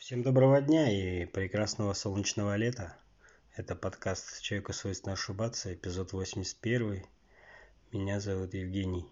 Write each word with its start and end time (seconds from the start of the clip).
Всем 0.00 0.22
доброго 0.22 0.62
дня 0.62 0.90
и 0.90 1.26
прекрасного 1.26 1.92
солнечного 1.92 2.56
лета. 2.56 2.96
Это 3.54 3.76
подкаст 3.76 4.40
«Человеку 4.40 4.72
свойственно 4.72 5.12
ошибаться», 5.12 5.74
эпизод 5.74 6.14
81. 6.14 7.04
Меня 7.92 8.18
зовут 8.18 8.54
Евгений. 8.54 9.04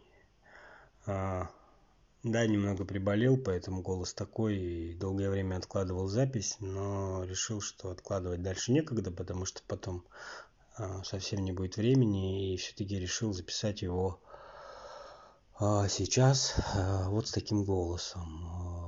А, 1.05 1.51
да, 2.23 2.47
немного 2.47 2.87
приболел, 2.87 3.37
поэтому 3.37 3.83
голос 3.83 4.15
такой 4.15 4.57
и 4.57 4.95
долгое 4.95 5.29
время 5.29 5.57
откладывал 5.57 6.09
запись, 6.09 6.57
но 6.59 7.23
решил, 7.23 7.61
что 7.61 7.91
откладывать 7.91 8.43
дальше 8.43 8.73
некогда, 8.73 9.11
потому 9.11 9.45
что 9.45 9.61
потом 9.69 10.07
а, 10.79 11.05
совсем 11.05 11.45
не 11.45 11.53
будет 11.53 11.77
времени, 11.77 12.55
и 12.55 12.57
все-таки 12.57 12.99
решил 12.99 13.35
записать 13.35 13.83
его 13.83 14.23
а, 15.59 15.87
сейчас 15.87 16.55
а, 16.75 17.11
вот 17.11 17.29
с 17.29 17.33
таким 17.33 17.65
голосом 17.65 18.88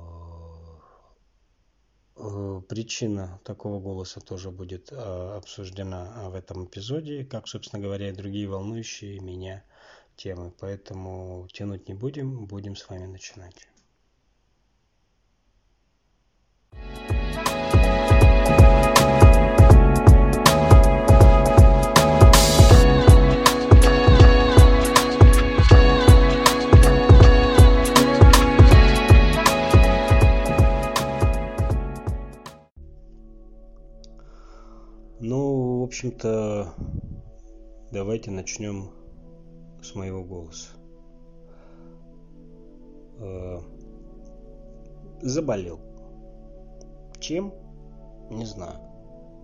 причина 2.15 3.39
такого 3.43 3.79
голоса 3.79 4.19
тоже 4.19 4.51
будет 4.51 4.91
э, 4.91 4.95
обсуждена 4.95 6.29
в 6.29 6.35
этом 6.35 6.65
эпизоде, 6.65 7.25
как, 7.25 7.47
собственно 7.47 7.81
говоря, 7.81 8.09
и 8.09 8.13
другие 8.13 8.47
волнующие 8.47 9.19
меня 9.19 9.63
темы. 10.15 10.53
Поэтому 10.59 11.47
тянуть 11.51 11.87
не 11.87 11.93
будем, 11.93 12.45
будем 12.45 12.75
с 12.75 12.87
вами 12.89 13.05
начинать. 13.05 13.67
Общем-то, 36.21 36.73
давайте 37.91 38.31
начнем 38.31 38.91
с 39.81 39.95
моего 39.95 40.23
голоса. 40.23 40.69
Э, 43.19 43.59
заболел. 45.21 45.79
Чем? 47.19 47.53
Не 48.29 48.45
знаю. 48.45 48.79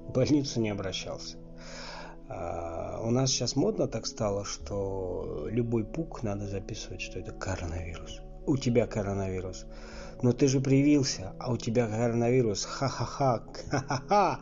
В 0.08 0.12
больницу 0.14 0.62
не 0.62 0.70
обращался. 0.70 1.38
А, 2.30 3.02
у 3.04 3.12
нас 3.12 3.32
сейчас 3.32 3.56
модно 3.56 3.88
так 3.88 4.06
стало, 4.06 4.46
что 4.46 5.48
любой 5.50 5.84
пук 5.84 6.24
надо 6.24 6.48
записывать, 6.48 7.02
что 7.02 7.20
это 7.20 7.32
коронавирус. 7.32 8.22
У 8.46 8.58
тебя 8.58 8.86
коронавирус. 8.88 9.66
Но 10.22 10.32
ты 10.32 10.48
же 10.48 10.60
привился, 10.60 11.34
а 11.40 11.52
у 11.52 11.58
тебя 11.58 11.88
коронавирус. 11.88 12.66
Ха-ха-ха. 12.66 13.44
Ха-ха-ха 13.70 14.40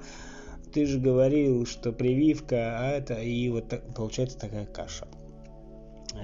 ты 0.75 0.85
же 0.85 0.99
говорил, 0.99 1.65
что 1.65 1.93
прививка, 1.93 2.77
а 2.77 2.91
это, 2.91 3.13
и 3.13 3.47
вот 3.47 3.69
так, 3.69 3.95
получается 3.95 4.37
такая 4.37 4.65
каша. 4.65 5.07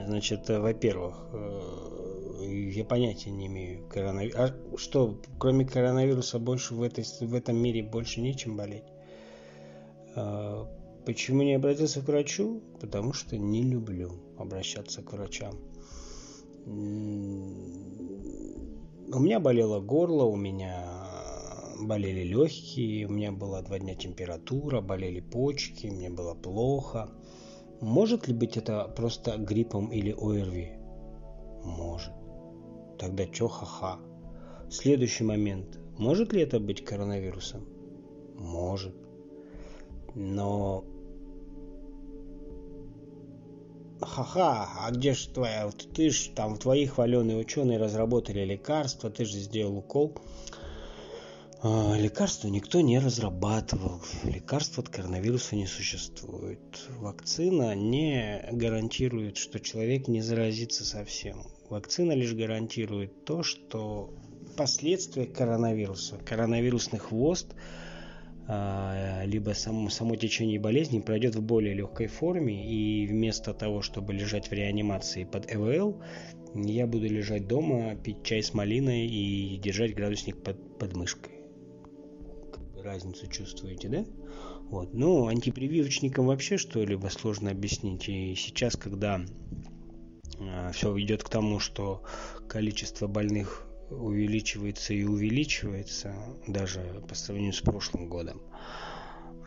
Значит, 0.08 0.50
э, 0.50 0.60
во-первых, 0.60 1.26
э, 1.32 2.72
я 2.76 2.84
понятия 2.84 3.32
не 3.32 3.48
имею 3.48 3.88
коронавирус. 3.88 4.36
А 4.38 4.54
что, 4.76 5.22
кроме 5.40 5.66
коронавируса 5.66 6.38
больше 6.38 6.76
в, 6.76 6.84
этой, 6.84 7.06
в 7.22 7.34
этом 7.34 7.56
мире 7.56 7.82
больше 7.82 8.20
нечем 8.20 8.58
болеть? 8.58 8.84
А, 10.18 10.68
почему 11.06 11.44
не 11.44 11.54
обратился 11.54 12.02
к 12.02 12.08
врачу? 12.08 12.62
Потому 12.82 13.14
что 13.14 13.38
не 13.38 13.64
люблю 13.64 14.12
обращаться 14.38 15.02
к 15.02 15.14
врачам. 15.14 15.56
У 16.66 16.70
меня 19.20 19.40
болело 19.40 19.80
горло, 19.80 20.26
у 20.26 20.36
меня 20.36 21.01
болели 21.82 22.24
легкие, 22.24 23.08
у 23.08 23.10
меня 23.10 23.32
была 23.32 23.62
два 23.62 23.80
дня 23.80 23.96
температура, 23.96 24.82
болели 24.82 25.20
почки, 25.20 25.88
мне 25.88 26.10
было 26.10 26.34
плохо. 26.34 27.10
Может 27.82 28.28
ли 28.28 28.34
быть 28.34 28.58
это 28.58 28.88
просто 28.96 29.38
гриппом 29.38 29.92
или 29.92 30.12
ОРВИ? 30.12 30.74
Может. 31.64 32.14
Тогда 33.00 33.26
чё 33.26 33.48
ха-ха? 33.48 34.00
Следующий 34.70 35.24
момент. 35.24 35.80
Может 35.98 36.34
ли 36.34 36.42
это 36.42 36.60
быть 36.60 36.86
коронавирусом? 36.86 37.68
Может. 38.38 38.96
Но 40.14 40.86
ха-ха, 44.02 44.70
а 44.80 44.92
где 44.92 45.14
же 45.14 45.30
твоя, 45.30 45.70
ты 45.94 46.10
ж 46.10 46.32
там 46.36 46.58
твои 46.58 46.86
хваленые 46.86 47.38
ученые 47.38 47.78
разработали 47.78 48.44
лекарство, 48.46 49.10
ты 49.10 49.26
же 49.26 49.38
сделал 49.38 49.78
укол. 49.78 50.16
А, 51.64 51.96
лекарства 51.96 52.48
никто 52.48 52.82
не 52.82 52.98
разрабатывал. 52.98 54.02
Лекарств 54.24 54.80
от 54.80 54.90
коронавируса 54.90 55.56
не 55.56 55.68
существует. 55.68 56.88
Вакцина 56.98 57.76
не 57.76 58.44
гарантирует, 58.52 59.38
что 59.38 59.60
человек 59.60 60.08
не 60.08 60.22
заразится 60.22 60.84
совсем. 60.84 61.44
Вакцина 61.70 62.14
лишь 62.14 62.34
гарантирует 62.34 63.26
то, 63.26 63.44
что 63.44 64.12
последствия 64.58 65.28
коронавируса, 65.28 66.18
коронавирусный 66.18 66.98
хвост, 66.98 67.54
а, 68.48 69.22
либо 69.26 69.52
само, 69.52 69.92
само 69.92 70.16
течение 70.16 70.60
болезни 70.60 71.00
пройдет 71.00 71.36
в 71.36 71.44
более 71.44 71.76
легкой 71.76 72.08
форме, 72.08 72.68
и 72.68 73.06
вместо 73.06 73.54
того, 73.54 73.84
чтобы 73.84 74.14
лежать 74.14 74.50
в 74.50 74.52
реанимации 74.52 75.26
под 75.26 75.54
ЭВЛ, 75.54 76.02
я 76.56 76.88
буду 76.88 77.06
лежать 77.08 77.48
дома, 77.48 77.96
пить 77.96 78.24
чай 78.24 78.42
с 78.42 78.56
малиной 78.56 79.06
и 79.06 79.58
держать 79.58 79.94
градусник 79.94 80.42
под, 80.42 80.80
под 80.80 80.96
мышкой 80.96 81.31
разницу 82.82 83.28
чувствуете, 83.28 83.90
да? 83.90 84.06
Вот. 84.70 84.94
Ну, 84.94 85.28
антипрививочникам 85.28 86.28
вообще 86.28 86.58
что-либо 86.58 87.08
сложно 87.08 87.52
объяснить. 87.52 88.08
И 88.08 88.36
сейчас, 88.36 88.76
когда 88.76 89.22
а, 90.40 90.72
все 90.72 90.98
идет 91.00 91.24
к 91.24 91.30
тому, 91.30 91.60
что 91.60 92.04
количество 92.48 93.08
больных 93.08 93.68
увеличивается 93.90 94.94
и 94.94 95.04
увеличивается, 95.04 96.16
даже 96.48 97.04
по 97.08 97.16
сравнению 97.16 97.54
с 97.54 97.60
прошлым 97.60 98.08
годом, 98.08 98.42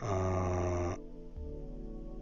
э, 0.03 0.95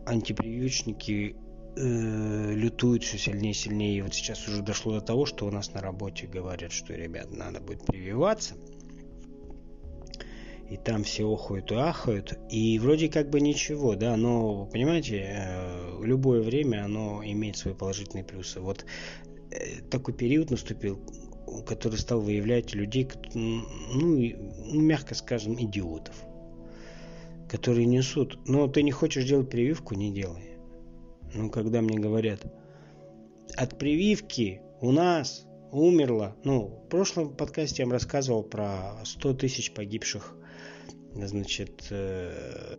антипрививочники 0.06 1.36
э, 1.76 2.54
лютуют 2.54 3.04
все 3.04 3.18
сильнее 3.18 3.52
и 3.52 3.56
сильнее. 3.56 3.98
И 3.98 4.02
вот 4.02 4.14
сейчас 4.14 4.48
уже 4.48 4.62
дошло 4.62 4.94
до 4.94 5.02
того, 5.02 5.26
что 5.26 5.46
у 5.46 5.52
нас 5.52 5.74
на 5.74 5.82
работе 5.82 6.28
говорят, 6.28 6.72
что, 6.72 6.94
ребят, 6.94 7.32
надо 7.32 7.60
будет 7.60 7.86
прививаться– 7.86 8.56
и 10.74 10.78
там 10.78 11.04
все 11.04 11.32
охают 11.32 11.72
и 11.72 11.76
ахают, 11.76 12.34
и 12.50 12.80
вроде 12.80 13.08
как 13.08 13.30
бы 13.30 13.40
ничего, 13.40 13.94
да, 13.94 14.18
но, 14.18 14.66
понимаете, 14.66 15.24
э, 15.24 16.00
любое 16.02 16.42
время 16.42 16.86
оно 16.86 17.22
имеет 17.24 17.58
свои 17.58 17.76
положительные 17.76 18.24
плюсы. 18.24 18.60
Вот 18.60 18.84
э, 19.52 19.82
такой 19.92 20.16
период 20.16 20.50
наступил, 20.50 21.00
который 21.68 22.00
стал 22.00 22.22
выявлять 22.22 22.74
людей, 22.74 23.08
ну, 23.36 23.62
ну, 23.94 24.82
мягко 24.82 25.14
скажем, 25.14 25.62
идиотов, 25.64 26.16
которые 27.48 27.86
несут, 27.86 28.40
но 28.48 28.68
ты 28.68 28.82
не 28.82 28.92
хочешь 28.92 29.26
делать 29.26 29.52
прививку, 29.52 29.94
не 29.94 30.12
делай. 30.12 30.58
Ну, 31.36 31.52
когда 31.52 31.82
мне 31.82 32.00
говорят, 32.00 32.52
от 33.56 33.78
прививки 33.78 34.64
у 34.82 34.92
нас 34.92 35.46
умерло, 35.72 36.36
ну, 36.44 36.82
в 36.84 36.90
прошлом 36.90 37.36
подкасте 37.36 37.84
я 37.84 37.86
вам 37.86 37.94
рассказывал 37.94 38.42
про 38.42 38.96
100 39.06 39.36
тысяч 39.36 39.72
погибших 39.72 40.36
значит, 41.16 41.88
э, 41.90 42.78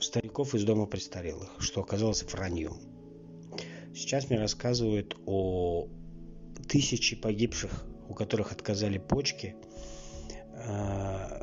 стариков 0.00 0.54
из 0.54 0.64
дома 0.64 0.86
престарелых, 0.86 1.50
что 1.58 1.80
оказалось 1.80 2.22
враньем. 2.24 2.74
Сейчас 3.94 4.30
мне 4.30 4.38
рассказывают 4.38 5.16
о 5.26 5.88
тысячи 6.68 7.16
погибших, 7.16 7.86
у 8.08 8.14
которых 8.14 8.52
отказали 8.52 8.98
почки, 8.98 9.56
э, 10.54 11.40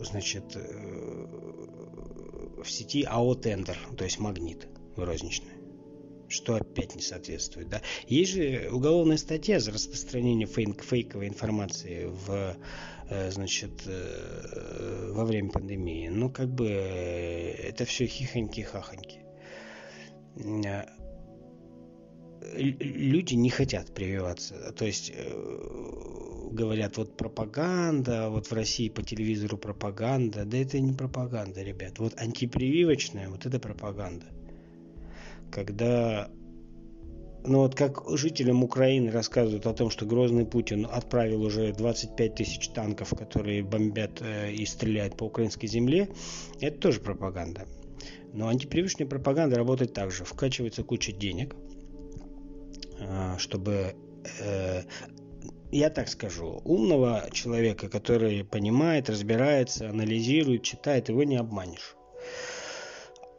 значит, 0.00 0.56
э, 0.56 1.26
в 2.62 2.70
сети 2.70 3.04
АО 3.04 3.34
Тендер, 3.34 3.78
то 3.96 4.04
есть 4.04 4.18
магнит 4.18 4.68
розничный 4.96 5.57
что 6.28 6.56
опять 6.56 6.94
не 6.94 7.02
соответствует. 7.02 7.68
Да? 7.68 7.82
Есть 8.06 8.32
же 8.32 8.68
уголовная 8.70 9.16
статья 9.16 9.58
за 9.60 9.72
распространение 9.72 10.46
фейк, 10.46 10.82
фейковой 10.82 11.28
информации 11.28 12.06
в, 12.06 12.56
э, 13.08 13.30
значит, 13.30 13.82
э, 13.86 15.10
во 15.12 15.24
время 15.24 15.50
пандемии. 15.50 16.08
Ну, 16.08 16.30
как 16.30 16.48
бы 16.48 16.68
э, 16.68 17.52
это 17.68 17.84
все 17.84 18.04
хихоньки-хахоньки. 18.04 19.20
Люди 22.54 23.34
не 23.34 23.50
хотят 23.50 23.92
прививаться. 23.92 24.72
То 24.72 24.86
есть 24.86 25.12
говорят, 26.50 26.96
вот 26.96 27.16
пропаганда, 27.16 28.30
вот 28.30 28.46
в 28.46 28.52
России 28.52 28.88
по 28.88 29.02
телевизору 29.02 29.58
пропаганда. 29.58 30.44
Да 30.44 30.56
это 30.56 30.78
не 30.78 30.92
пропаганда, 30.92 31.62
ребят. 31.62 31.98
Вот 31.98 32.14
антипрививочная, 32.16 33.28
вот 33.28 33.44
это 33.44 33.58
пропаганда 33.58 34.26
когда 35.50 36.28
Но 37.44 37.60
вот 37.60 37.74
как 37.74 38.02
жителям 38.18 38.64
Украины 38.64 39.10
рассказывают 39.10 39.66
о 39.66 39.72
том, 39.72 39.90
что 39.90 40.04
Грозный 40.06 40.44
Путин 40.44 40.86
отправил 40.90 41.42
уже 41.42 41.72
25 41.72 42.34
тысяч 42.34 42.68
танков, 42.68 43.10
которые 43.16 43.62
бомбят 43.62 44.20
э, 44.20 44.52
и 44.52 44.66
стреляют 44.66 45.16
по 45.16 45.24
украинской 45.24 45.66
земле, 45.66 46.08
это 46.60 46.78
тоже 46.78 47.00
пропаганда. 47.00 47.66
Но 48.32 48.48
антипривычная 48.48 49.06
пропаганда 49.06 49.56
работает 49.56 49.94
так 49.94 50.10
же. 50.10 50.24
Вкачивается 50.24 50.82
куча 50.82 51.12
денег, 51.12 51.54
э, 52.98 53.36
чтобы 53.38 53.94
э, 54.40 54.82
я 55.70 55.90
так 55.90 56.08
скажу, 56.08 56.60
умного 56.64 57.28
человека, 57.32 57.88
который 57.88 58.44
понимает, 58.44 59.10
разбирается, 59.10 59.88
анализирует, 59.88 60.62
читает, 60.62 61.08
его 61.08 61.24
не 61.24 61.36
обманешь. 61.36 61.97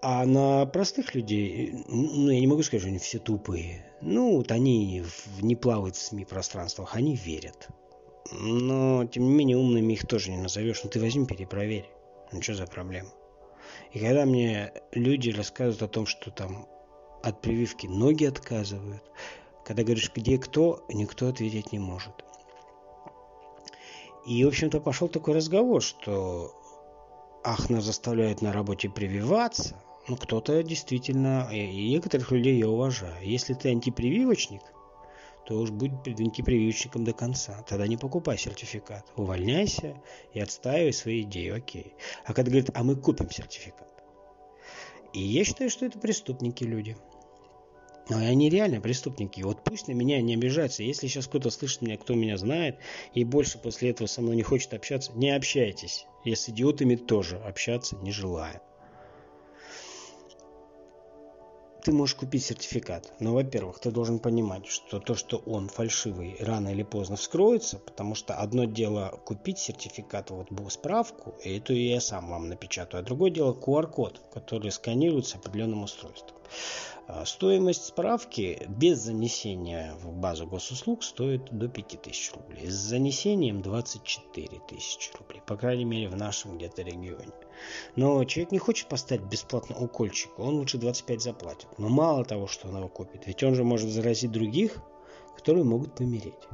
А 0.01 0.25
на 0.25 0.65
простых 0.65 1.13
людей, 1.13 1.83
ну, 1.89 2.31
я 2.31 2.39
не 2.39 2.47
могу 2.47 2.63
сказать, 2.63 2.81
что 2.81 2.89
они 2.89 2.99
все 2.99 3.19
тупые. 3.19 3.85
Ну, 3.99 4.37
вот 4.37 4.51
они 4.51 5.03
не 5.41 5.55
плавают 5.57 5.97
в 5.97 6.01
СМИ-пространствах, 6.01 6.95
они 6.95 7.17
верят. 7.17 7.67
Но, 8.31 9.05
тем 9.05 9.23
не 9.23 9.29
менее, 9.29 9.57
умными 9.57 9.93
их 9.93 10.07
тоже 10.07 10.31
не 10.31 10.37
назовешь. 10.37 10.81
Ну, 10.83 10.89
ты 10.89 11.01
возьми, 11.01 11.25
перепроверь. 11.25 11.89
Ну, 12.31 12.41
что 12.41 12.53
за 12.53 12.65
проблема? 12.65 13.09
И 13.91 13.99
когда 13.99 14.25
мне 14.25 14.71
люди 14.93 15.31
рассказывают 15.31 15.81
о 15.81 15.93
том, 15.93 16.05
что 16.05 16.31
там 16.31 16.67
от 17.21 17.41
прививки 17.41 17.85
ноги 17.87 18.23
отказывают, 18.23 19.03
когда 19.65 19.83
говоришь, 19.83 20.11
где 20.15 20.37
кто, 20.37 20.85
никто 20.87 21.27
ответить 21.27 21.73
не 21.73 21.79
может. 21.79 22.23
И, 24.25 24.45
в 24.45 24.47
общем-то, 24.47 24.79
пошел 24.79 25.09
такой 25.09 25.33
разговор, 25.35 25.81
что 25.81 26.55
ах, 27.43 27.69
нас 27.69 27.83
заставляют 27.83 28.41
на 28.41 28.53
работе 28.53 28.89
прививаться– 28.89 29.75
ну, 30.09 30.17
кто-то 30.17 30.63
действительно, 30.63 31.47
и 31.51 31.89
некоторых 31.89 32.31
людей 32.31 32.57
я 32.57 32.67
уважаю. 32.67 33.15
Если 33.21 33.53
ты 33.53 33.69
антипрививочник, 33.69 34.61
то 35.45 35.59
уж 35.59 35.69
будь 35.69 35.91
антипрививочником 36.07 37.03
до 37.03 37.13
конца. 37.13 37.63
Тогда 37.67 37.87
не 37.87 37.95
покупай 37.95 38.37
сертификат. 38.37 39.05
Увольняйся 39.15 40.01
и 40.33 40.39
отстаивай 40.39 40.93
свои 40.93 41.21
идеи, 41.21 41.49
окей. 41.49 41.93
А 42.25 42.33
когда 42.33 42.49
говорят, 42.49 42.71
а 42.73 42.83
мы 42.83 42.95
купим 42.95 43.29
сертификат. 43.29 43.87
И 45.13 45.21
я 45.21 45.43
считаю, 45.43 45.69
что 45.69 45.85
это 45.85 45.99
преступники 45.99 46.63
люди. 46.63 46.97
Но 48.09 48.17
они 48.17 48.49
реально 48.49 48.81
преступники. 48.81 49.41
Вот 49.41 49.63
пусть 49.63 49.87
на 49.87 49.91
меня 49.91 50.19
не 50.21 50.33
обижаются. 50.33 50.81
Если 50.81 51.07
сейчас 51.07 51.27
кто-то 51.27 51.51
слышит 51.51 51.83
меня, 51.83 51.97
кто 51.97 52.15
меня 52.15 52.37
знает, 52.37 52.79
и 53.13 53.23
больше 53.23 53.59
после 53.59 53.91
этого 53.91 54.07
со 54.07 54.21
мной 54.21 54.35
не 54.35 54.41
хочет 54.41 54.73
общаться, 54.73 55.11
не 55.13 55.29
общайтесь. 55.29 56.07
Я 56.25 56.35
с 56.35 56.49
идиотами 56.49 56.95
тоже 56.95 57.37
общаться 57.37 57.95
не 57.97 58.11
желаю. 58.11 58.59
Ты 61.83 61.91
можешь 61.91 62.15
купить 62.15 62.45
сертификат. 62.45 63.13
Но, 63.19 63.33
во-первых, 63.33 63.79
ты 63.79 63.91
должен 63.91 64.19
понимать, 64.19 64.67
что 64.67 64.99
то, 64.99 65.15
что 65.15 65.37
он 65.37 65.69
фальшивый, 65.69 66.37
рано 66.39 66.69
или 66.69 66.83
поздно 66.83 67.15
вскроется, 67.15 67.79
потому 67.79 68.15
что 68.15 68.35
одно 68.35 68.65
дело 68.65 69.19
купить 69.25 69.59
сертификат, 69.59 70.31
вот 70.31 70.49
справку, 70.71 71.35
и 71.43 71.57
эту 71.57 71.73
я 71.73 71.99
сам 71.99 72.29
вам 72.29 72.49
напечатаю, 72.49 73.01
а 73.01 73.05
другое 73.05 73.31
дело 73.31 73.53
QR-код, 73.53 74.21
который 74.33 74.71
сканируется 74.71 75.37
определенным 75.37 75.83
устройством. 75.83 76.38
А, 77.11 77.25
стоимость 77.25 77.85
справки 77.85 78.67
без 78.69 78.99
занесения 78.99 79.95
в 79.95 80.13
базу 80.13 80.45
госуслуг 80.45 81.03
стоит 81.03 81.49
до 81.51 81.67
5000 81.67 82.33
рублей. 82.33 82.67
С 82.69 82.75
занесением 82.75 83.63
24 83.63 84.47
тысячи 84.67 85.11
рублей. 85.17 85.41
По 85.47 85.55
крайней 85.55 85.85
мере 85.85 86.07
в 86.07 86.15
нашем 86.15 86.57
где-то 86.57 86.83
регионе. 86.83 87.33
Но 87.95 88.23
человек 88.25 88.51
не 88.51 88.59
хочет 88.59 88.89
поставить 88.89 89.23
бесплатно 89.23 89.75
укольчик. 89.77 90.37
Он 90.37 90.59
лучше 90.59 90.77
25 90.77 91.21
заплатит. 91.21 91.67
Но 91.79 91.89
мало 91.89 92.23
того, 92.25 92.45
что 92.45 92.67
он 92.67 92.77
его 92.77 92.87
купит. 92.87 93.25
Ведь 93.25 93.43
он 93.43 93.55
же 93.55 93.63
может 93.63 93.89
заразить 93.89 94.31
других, 94.31 94.77
которые 95.35 95.63
могут 95.63 95.95
помереть. 95.95 96.47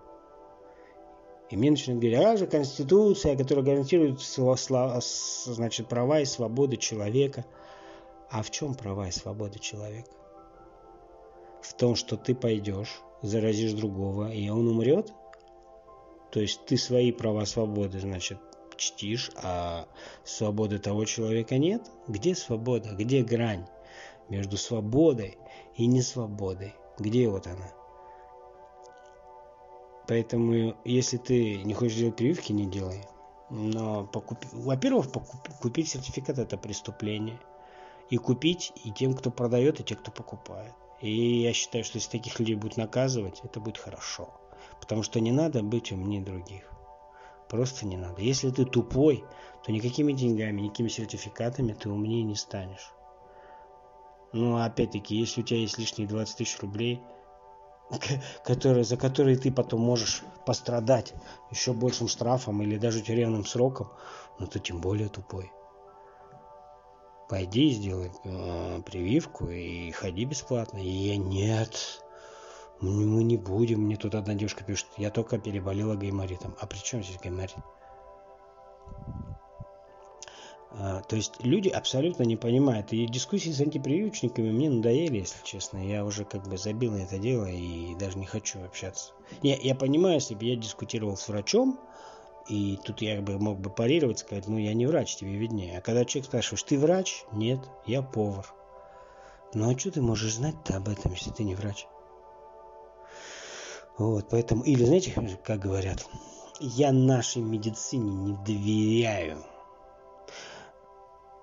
И 1.50 1.57
мне 1.57 1.71
начинают 1.71 2.01
говорить, 2.01 2.19
а 2.19 2.38
же 2.38 2.47
Конституция, 2.47 3.36
которая 3.36 3.63
гарантирует 3.63 4.21
значит, 4.21 5.88
права 5.88 6.21
и 6.21 6.25
свободы 6.25 6.77
человека. 6.77 7.45
А 8.30 8.42
в 8.42 8.51
чем 8.51 8.75
права 8.75 9.07
и 9.07 9.12
свободы 9.12 9.60
человека? 9.60 10.12
в 11.66 11.74
том, 11.74 11.95
что 11.95 12.16
ты 12.16 12.36
пойдешь, 12.36 13.01
заразишь 13.22 13.74
другого, 13.74 14.31
и 14.31 14.50
он 14.50 14.68
умрет? 14.68 15.12
То 16.31 16.39
есть 16.39 16.66
ты 16.66 16.77
свои 16.77 17.12
права 17.12 17.45
свободы, 17.45 18.00
значит, 18.00 18.39
чтишь, 18.77 19.31
а 19.42 19.88
свободы 20.24 20.80
того 20.80 21.06
человека 21.06 21.57
нет? 21.57 21.89
Где 22.07 22.36
свобода? 22.36 22.92
Где 22.94 23.24
грань 23.24 23.66
между 24.30 24.57
свободой 24.57 25.38
и 25.75 25.86
несвободой? 25.88 26.75
Где 27.00 27.28
вот 27.30 27.48
она? 27.48 27.71
Поэтому, 30.07 30.75
если 30.86 31.18
ты 31.18 31.63
не 31.63 31.74
хочешь 31.74 31.98
делать 31.98 32.16
прививки, 32.16 32.51
не 32.51 32.68
делай. 32.68 33.01
Но, 33.50 34.06
покуп... 34.06 34.38
во-первых, 34.51 35.12
покуп... 35.12 35.50
купить 35.62 35.89
сертификат– 35.89 36.38
это 36.39 36.57
преступление. 36.57 37.39
И 38.10 38.18
купить 38.18 38.72
и 38.84 38.92
тем, 38.92 39.13
кто 39.16 39.31
продает, 39.31 39.80
и 39.80 39.84
тем, 39.84 39.98
кто 39.98 40.12
покупает. 40.12 40.74
И 41.02 41.42
я 41.42 41.54
считаю, 41.54 41.84
что 41.84 41.98
если 41.98 42.12
таких 42.12 42.40
людей 42.40 42.56
будут 42.56 42.78
наказывать, 42.78 43.42
это 43.44 43.60
будет 43.60 43.78
хорошо. 43.78 44.30
Потому 44.80 45.04
что 45.04 45.19
не 45.19 45.31
надо 45.31 45.63
быть 45.63 45.92
умнее 45.92 46.22
других. 46.22 46.69
Просто 47.50 47.86
не 47.86 47.98
надо. 47.98 48.22
Если 48.22 48.50
ты 48.50 48.66
тупой, 48.66 49.24
то 49.63 49.72
никакими 49.72 50.13
деньгами, 50.13 50.62
никакими 50.62 50.88
сертификатами 50.88 51.74
ты 51.74 51.90
умнее 51.90 52.24
не 52.24 52.36
станешь. 52.36 52.92
Ну, 54.34 54.57
опять-таки, 54.57 55.16
если 55.16 55.42
у 55.42 55.44
тебя 55.44 55.60
есть 55.60 55.78
лишние 55.78 56.07
20 56.07 56.38
тысяч 56.38 56.60
рублей, 56.60 57.02
которые, 58.44 58.84
за 58.84 58.98
которые 58.98 59.38
ты 59.38 59.52
потом 59.52 59.81
можешь 59.81 60.24
пострадать 60.46 61.13
еще 61.52 61.74
большим 61.74 62.07
штрафом 62.07 62.62
или 62.62 62.78
даже 62.78 63.02
тюремным 63.02 63.46
сроком, 63.46 63.90
ну, 64.40 64.48
то 64.48 64.60
тем 64.60 64.81
более 64.81 65.10
тупой 65.10 65.52
пойди 67.30 67.69
сделай 67.72 68.12
э, 68.24 68.81
прививку 68.86 69.50
и 69.50 69.92
ходи 69.92 70.25
бесплатно. 70.25 70.77
И 70.77 70.88
я 70.88 71.18
нет, 71.18 72.04
мы 72.81 73.24
не 73.24 73.38
будем. 73.38 73.81
Мне 73.81 73.95
тут 73.98 74.16
одна 74.16 74.33
девушка 74.33 74.63
пишет, 74.63 74.88
я 74.98 75.10
только 75.10 75.38
переболела 75.38 75.95
гайморитом. 75.95 76.56
А 76.60 76.68
при 76.68 76.77
чем 76.77 77.04
здесь 77.04 77.19
гайморит? 77.22 77.56
А, 80.77 81.01
то 81.01 81.16
есть 81.16 81.36
люди 81.39 81.69
абсолютно 81.69 82.24
не 82.24 82.36
понимают. 82.36 82.92
И 82.92 83.06
дискуссии 83.07 83.51
с 83.51 83.62
антипрививочниками 83.62 84.51
мне 84.51 84.69
надоели, 84.69 85.19
если 85.19 85.38
честно. 85.44 85.78
Я 85.78 86.04
уже 86.04 86.25
как 86.25 86.48
бы 86.48 86.57
забил 86.57 86.92
на 86.92 87.04
это 87.04 87.18
дело 87.18 87.45
и 87.45 87.95
даже 87.95 88.18
не 88.18 88.25
хочу 88.25 88.63
общаться. 88.63 89.13
Я, 89.42 89.56
я 89.56 89.74
понимаю, 89.74 90.16
если 90.16 90.36
бы 90.36 90.44
я 90.44 90.56
дискутировал 90.56 91.16
с 91.16 91.28
врачом, 91.30 91.80
и 92.47 92.78
тут 92.83 93.02
я 93.02 93.21
бы 93.21 93.40
мог 93.40 93.59
бы 93.59 93.69
парировать, 93.69 94.19
сказать, 94.19 94.47
ну 94.47 94.57
я 94.57 94.73
не 94.73 94.85
врач, 94.85 95.16
тебе 95.16 95.35
виднее. 95.35 95.80
А 95.80 95.81
когда 95.81 96.06
человек 96.06 96.28
спрашиваешь, 96.28 96.64
ты 96.64 96.78
врач? 96.78 97.25
Нет, 97.31 97.59
я 97.85 98.02
повар. 98.02 98.45
Ну 99.54 99.73
а 99.73 99.78
что 99.78 99.92
ты 99.92 100.02
можешь 100.02 100.35
знать-то 100.35 100.78
об 100.78 100.90
этом, 100.90 101.14
если 101.14 101.31
ты 101.31 101.44
не 101.44 101.56
врач? 101.56 101.87
Вот, 103.97 104.28
поэтому, 104.30 104.64
или 104.64 104.83
знаете, 104.83 105.40
как 105.44 105.59
говорят, 105.59 106.06
я 106.59 106.92
нашей 106.92 107.42
медицине 107.42 108.11
не 108.11 108.33
доверяю. 108.45 109.44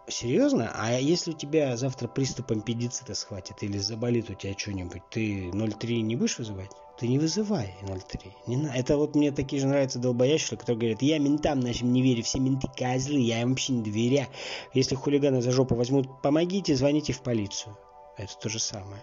Серьезно? 0.09 0.71
А 0.75 0.93
если 0.93 1.31
у 1.31 1.35
тебя 1.35 1.77
завтра 1.77 2.09
приступ 2.09 2.51
аппендицита 2.51 3.15
схватит 3.15 3.63
или 3.63 3.79
заболит 3.79 4.31
у 4.31 4.35
тебя 4.35 4.57
что-нибудь, 4.57 5.03
ты 5.11 5.49
0,3 5.49 6.01
не 6.01 6.17
будешь 6.17 6.39
вызывать? 6.39 6.73
Ты 7.03 7.09
не 7.09 7.19
вызывай 7.19 7.75
0,3. 7.83 8.31
Не 8.47 8.57
на... 8.59 8.77
Это 8.77 8.97
вот 8.97 9.17
мне 9.17 9.33
такие 9.33 9.61
же 9.61 9.67
нравятся 9.67 9.99
долбоящие, 9.99 10.57
которые 10.57 10.79
говорят, 10.79 11.03
я 11.03 11.19
ментам 11.19 11.59
нашим 11.59 11.93
не 11.93 12.01
верю, 12.01 12.23
все 12.23 12.39
менты 12.39 12.69
козлы, 12.77 13.19
я 13.19 13.43
им 13.43 13.49
вообще 13.49 13.73
не 13.73 13.83
доверяю. 13.83 14.29
Если 14.73 14.95
хулиганы 14.95 15.43
за 15.43 15.51
жопу 15.51 15.75
возьмут, 15.75 16.23
помогите, 16.23 16.77
звоните 16.77 17.13
в 17.13 17.21
полицию. 17.25 17.77
Это 18.17 18.39
то 18.39 18.49
же 18.49 18.61
самое. 18.61 19.03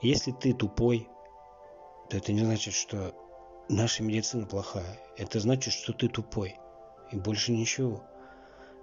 Если 0.00 0.32
ты 0.32 0.54
тупой, 0.54 1.06
то 2.08 2.16
это 2.16 2.32
не 2.32 2.40
значит, 2.40 2.72
что 2.72 3.14
наша 3.68 4.02
медицина 4.02 4.46
плохая. 4.46 4.98
Это 5.18 5.40
значит, 5.40 5.74
что 5.74 5.92
ты 5.92 6.08
тупой. 6.08 6.56
И 7.12 7.16
больше 7.16 7.52
ничего. 7.52 8.02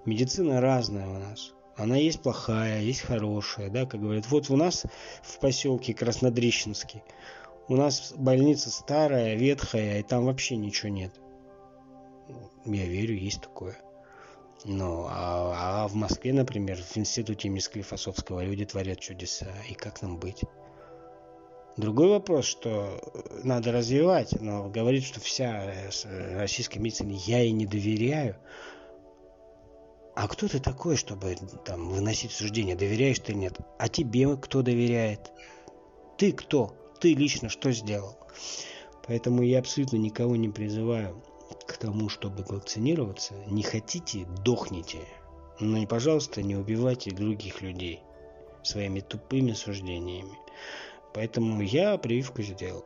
Медицина 0.05 0.61
разная 0.61 1.07
у 1.07 1.17
нас. 1.17 1.53
Она 1.75 1.95
есть 1.95 2.21
плохая, 2.21 2.81
есть 2.81 3.01
хорошая, 3.01 3.71
да, 3.71 3.87
как 3.87 3.99
говорят. 3.99 4.27
Вот 4.27 4.51
у 4.51 4.55
нас 4.55 4.83
в 5.23 5.39
поселке 5.39 5.95
Краснодрищенский 5.95 7.01
у 7.67 7.75
нас 7.75 8.13
больница 8.15 8.69
старая, 8.69 9.35
ветхая, 9.35 9.99
и 9.99 10.03
там 10.03 10.25
вообще 10.25 10.55
ничего 10.55 10.89
нет. 10.89 11.13
Я 12.65 12.85
верю, 12.85 13.15
есть 13.15 13.41
такое. 13.41 13.77
Ну, 14.63 15.05
а, 15.07 15.83
а 15.83 15.87
в 15.87 15.95
Москве, 15.95 16.33
например, 16.33 16.77
в 16.81 16.97
институте 16.97 17.47
имени 17.47 17.59
люди 18.45 18.65
творят 18.65 18.99
чудеса. 18.99 19.47
И 19.69 19.73
как 19.73 20.01
нам 20.01 20.17
быть? 20.17 20.41
Другой 21.77 22.09
вопрос, 22.09 22.45
что 22.45 22.99
надо 23.43 23.71
развивать, 23.71 24.39
но 24.39 24.69
говорит, 24.69 25.03
что 25.03 25.19
вся 25.19 25.73
российская 26.33 26.79
медицина, 26.79 27.11
я 27.11 27.39
ей 27.39 27.51
не 27.51 27.65
доверяю. 27.65 28.37
А 30.15 30.27
кто 30.29 30.47
ты 30.47 30.59
такой, 30.59 30.95
чтобы 30.95 31.35
там 31.65 31.89
выносить 31.89 32.31
суждение, 32.31 32.75
доверяешь 32.75 33.19
ты 33.19 33.33
или 33.33 33.39
нет? 33.39 33.57
А 33.77 33.89
тебе 33.89 34.37
кто 34.37 34.61
доверяет? 34.61 35.33
Ты 36.17 36.31
кто? 36.31 36.73
Ты 37.05 37.13
лично 37.13 37.49
что 37.49 37.71
сделал? 37.71 38.17
Поэтому 39.05 39.43
я 39.43 39.59
абсолютно 39.59 39.97
никого 39.97 40.35
не 40.35 40.49
призываю 40.49 41.21
к 41.67 41.77
тому, 41.77 42.09
чтобы 42.09 42.43
вакцинироваться. 42.43 43.35
Не 43.45 43.61
хотите, 43.61 44.25
дохните. 44.43 45.01
Но, 45.59 45.77
не, 45.77 45.85
пожалуйста, 45.85 46.41
не 46.41 46.55
убивайте 46.55 47.11
других 47.11 47.61
людей 47.61 48.01
своими 48.63 49.01
тупыми 49.01 49.51
суждениями. 49.51 50.35
Поэтому 51.13 51.61
я 51.61 51.95
прививку 51.99 52.41
сделал. 52.41 52.83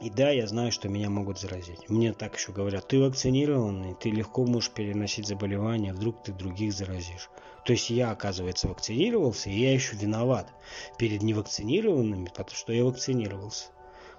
И 0.00 0.08
да, 0.08 0.30
я 0.30 0.46
знаю, 0.46 0.72
что 0.72 0.88
меня 0.88 1.10
могут 1.10 1.38
заразить. 1.38 1.90
Мне 1.90 2.14
так 2.14 2.36
еще 2.36 2.52
говорят, 2.52 2.88
ты 2.88 2.98
вакцинированный, 2.98 3.94
ты 3.94 4.10
легко 4.10 4.46
можешь 4.46 4.70
переносить 4.70 5.26
заболевания, 5.26 5.92
вдруг 5.92 6.22
ты 6.22 6.32
других 6.32 6.72
заразишь. 6.72 7.28
То 7.66 7.72
есть 7.72 7.90
я, 7.90 8.10
оказывается, 8.10 8.68
вакцинировался, 8.68 9.50
и 9.50 9.60
я 9.60 9.74
еще 9.74 9.96
виноват 9.96 10.50
перед 10.96 11.22
невакцинированными, 11.22 12.26
потому 12.26 12.56
что 12.56 12.72
я 12.72 12.84
вакцинировался. 12.84 13.66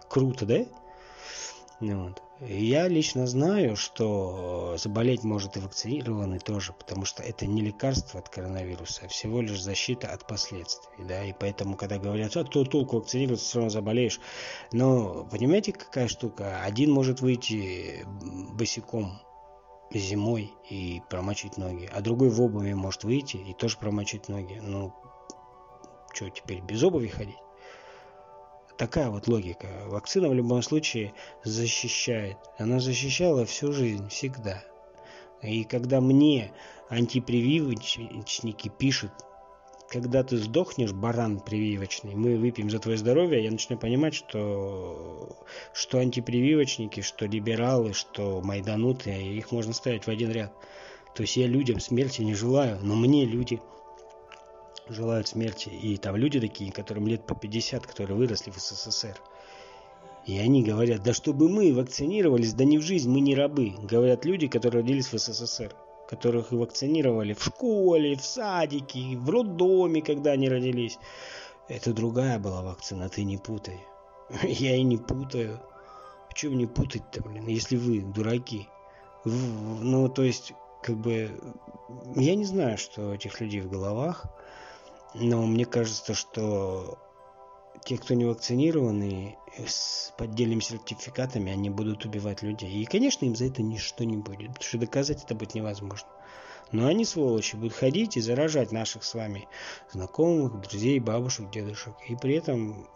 Круто, 0.08 0.46
да? 0.46 0.66
Вот. 1.80 2.22
Я 2.44 2.88
лично 2.88 3.28
знаю, 3.28 3.76
что 3.76 4.76
заболеть 4.76 5.24
может 5.24 5.58
и 5.58 5.60
вакцинированный 5.60 6.40
тоже, 6.40 6.74
потому 6.74 7.06
что 7.06 7.22
это 7.22 7.46
не 7.46 7.62
лекарство 7.62 8.20
от 8.20 8.30
коронавируса, 8.30 9.04
а 9.06 9.08
всего 9.10 9.42
лишь 9.42 9.62
защита 9.62 10.08
от 10.08 10.26
последствий. 10.26 11.06
Да? 11.06 11.24
И 11.24 11.34
поэтому, 11.34 11.76
когда 11.78 12.00
говорят, 12.00 12.36
а 12.36 12.44
то 12.44 12.66
толку 12.66 12.98
вакцинироваться, 12.98 13.46
все 13.46 13.60
равно 13.60 13.70
заболеешь. 13.70 14.20
Но 14.72 15.24
понимаете, 15.26 15.72
какая 15.72 16.08
штука? 16.08 16.64
Один 16.64 16.92
может 16.92 17.22
выйти 17.22 18.08
босиком 18.54 19.22
зимой 19.94 20.52
и 20.68 21.00
промочить 21.12 21.58
ноги, 21.58 21.88
а 21.94 22.02
другой 22.02 22.32
в 22.32 22.42
обуви 22.42 22.74
может 22.74 23.04
выйти 23.04 23.38
и 23.38 23.54
тоже 23.54 23.78
промочить 23.78 24.30
ноги. 24.30 24.60
Ну, 24.64 24.96
что, 26.12 26.28
теперь 26.32 26.62
без 26.62 26.82
обуви 26.82 27.08
ходить? 27.08 27.38
Такая 28.78 29.10
вот 29.10 29.28
логика. 29.28 29.68
Вакцина 29.88 30.30
в 30.30 30.34
любом 30.34 30.62
случае 30.62 31.14
защищает. 31.44 32.38
Она 32.58 32.80
защищала 32.80 33.46
всю 33.46 33.72
жизнь, 33.72 34.08
всегда. 34.10 34.64
И 35.42 35.64
когда 35.64 36.02
мне 36.02 36.52
антипрививочники 36.90 38.70
пишут, 38.70 39.12
когда 39.90 40.24
ты 40.24 40.38
сдохнешь, 40.38 40.94
баран 40.94 41.42
прививочный, 41.42 42.16
мы 42.16 42.38
выпьем 42.38 42.70
за 42.70 42.80
твое 42.80 42.98
здоровье, 42.98 43.44
я 43.44 43.52
начинаю 43.52 43.80
понимать, 43.80 44.14
что, 44.14 45.36
что 45.74 45.98
антипрививочники, 45.98 47.02
что 47.02 47.26
либералы, 47.26 47.94
что 47.94 48.42
майдануты, 48.42 49.12
их 49.12 49.52
можно 49.52 49.74
ставить 49.74 50.06
в 50.06 50.08
один 50.08 50.32
ряд. 50.32 50.54
То 51.14 51.24
есть 51.24 51.36
я 51.36 51.46
людям 51.46 51.82
смерти 51.82 52.22
не 52.22 52.36
желаю, 52.36 52.80
но 52.82 52.96
мне 52.96 53.26
люди 53.26 53.60
желают 54.92 55.28
смерти. 55.28 55.70
И 55.70 55.98
там 55.98 56.16
люди 56.16 56.40
такие, 56.40 56.72
которым 56.72 57.08
лет 57.08 57.26
по 57.26 57.36
50, 57.36 57.86
которые 57.86 58.18
выросли 58.18 58.52
в 58.52 58.58
СССР. 58.58 59.18
И 60.26 60.38
они 60.38 60.64
говорят, 60.64 61.02
да 61.04 61.14
чтобы 61.14 61.50
мы 61.50 61.74
вакцинировались, 61.74 62.54
да 62.54 62.64
не 62.64 62.78
в 62.78 62.82
жизнь, 62.82 63.10
мы 63.10 63.22
не 63.22 63.36
рабы. 63.36 63.74
Говорят 63.82 64.26
люди, 64.26 64.48
которые 64.48 64.84
родились 64.84 65.12
в 65.12 65.18
СССР, 65.18 65.74
которых 66.08 66.52
вакцинировали 66.52 67.34
в 67.34 67.44
школе, 67.44 68.16
в 68.16 68.24
садике, 68.24 69.18
в 69.18 69.30
роддоме, 69.30 70.02
когда 70.02 70.32
они 70.32 70.48
родились. 70.48 71.00
Это 71.68 71.94
другая 71.94 72.38
была 72.38 72.62
вакцина, 72.62 73.10
ты 73.10 73.24
не 73.24 73.38
путай. 73.38 73.80
Я 74.44 74.76
и 74.76 74.84
не 74.84 74.98
путаю. 74.98 75.60
В 76.30 76.34
чем 76.34 76.58
не 76.58 76.66
путать-то, 76.66 77.22
блин, 77.24 77.48
если 77.48 77.76
вы 77.76 78.02
дураки? 78.02 78.70
Ну, 79.26 80.08
то 80.08 80.24
есть, 80.24 80.54
как 80.82 80.98
бы, 80.98 81.30
я 82.16 82.36
не 82.36 82.46
знаю, 82.46 82.78
что 82.78 83.10
у 83.10 83.14
этих 83.14 83.42
людей 83.42 83.62
в 83.62 83.70
головах. 83.70 84.26
Но 85.14 85.46
мне 85.46 85.66
кажется, 85.66 86.14
что 86.14 86.98
те, 87.84 87.98
кто 87.98 88.14
не 88.14 88.26
вакцинированы, 88.26 89.38
с 89.58 90.14
поддельными 90.18 90.62
сертификатами, 90.62 91.52
они 91.52 91.70
будут 91.70 92.06
убивать 92.06 92.42
людей. 92.42 92.72
И, 92.72 92.86
конечно, 92.86 93.26
им 93.26 93.36
за 93.36 93.46
это 93.46 93.62
ничто 93.62 94.04
не 94.04 94.18
будет, 94.18 94.48
потому 94.50 94.64
что 94.64 94.78
доказать 94.78 95.24
это 95.24 95.36
будет 95.36 95.56
невозможно. 95.56 96.08
Но 96.72 96.88
они, 96.88 97.04
сволочи, 97.04 97.58
будут 97.58 97.74
ходить 97.74 98.16
и 98.16 98.22
заражать 98.22 98.72
наших 98.72 99.04
с 99.04 99.14
вами 99.14 99.50
знакомых, 99.92 100.62
друзей, 100.62 101.00
бабушек, 101.00 101.50
дедушек. 101.50 101.96
И 102.08 102.16
при 102.16 102.36
этом 102.36 102.88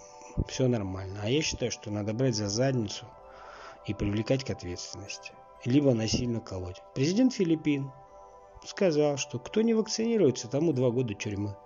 все 0.47 0.69
нормально. 0.69 1.19
А 1.21 1.29
я 1.29 1.41
считаю, 1.41 1.71
что 1.71 1.91
надо 1.91 2.13
брать 2.13 2.35
за 2.35 2.47
задницу 2.47 3.05
и 3.85 3.93
привлекать 3.93 4.45
к 4.45 4.49
ответственности. 4.49 5.33
Либо 5.65 5.93
насильно 5.93 6.39
колоть. 6.39 6.81
Президент 6.93 7.33
Филиппин 7.33 7.91
сказал, 8.65 9.17
что 9.17 9.39
кто 9.39 9.61
не 9.61 9.73
вакцинируется, 9.73 10.47
тому 10.47 10.71
два 10.71 10.89
года 10.89 11.13
тюрьмы 11.13 11.57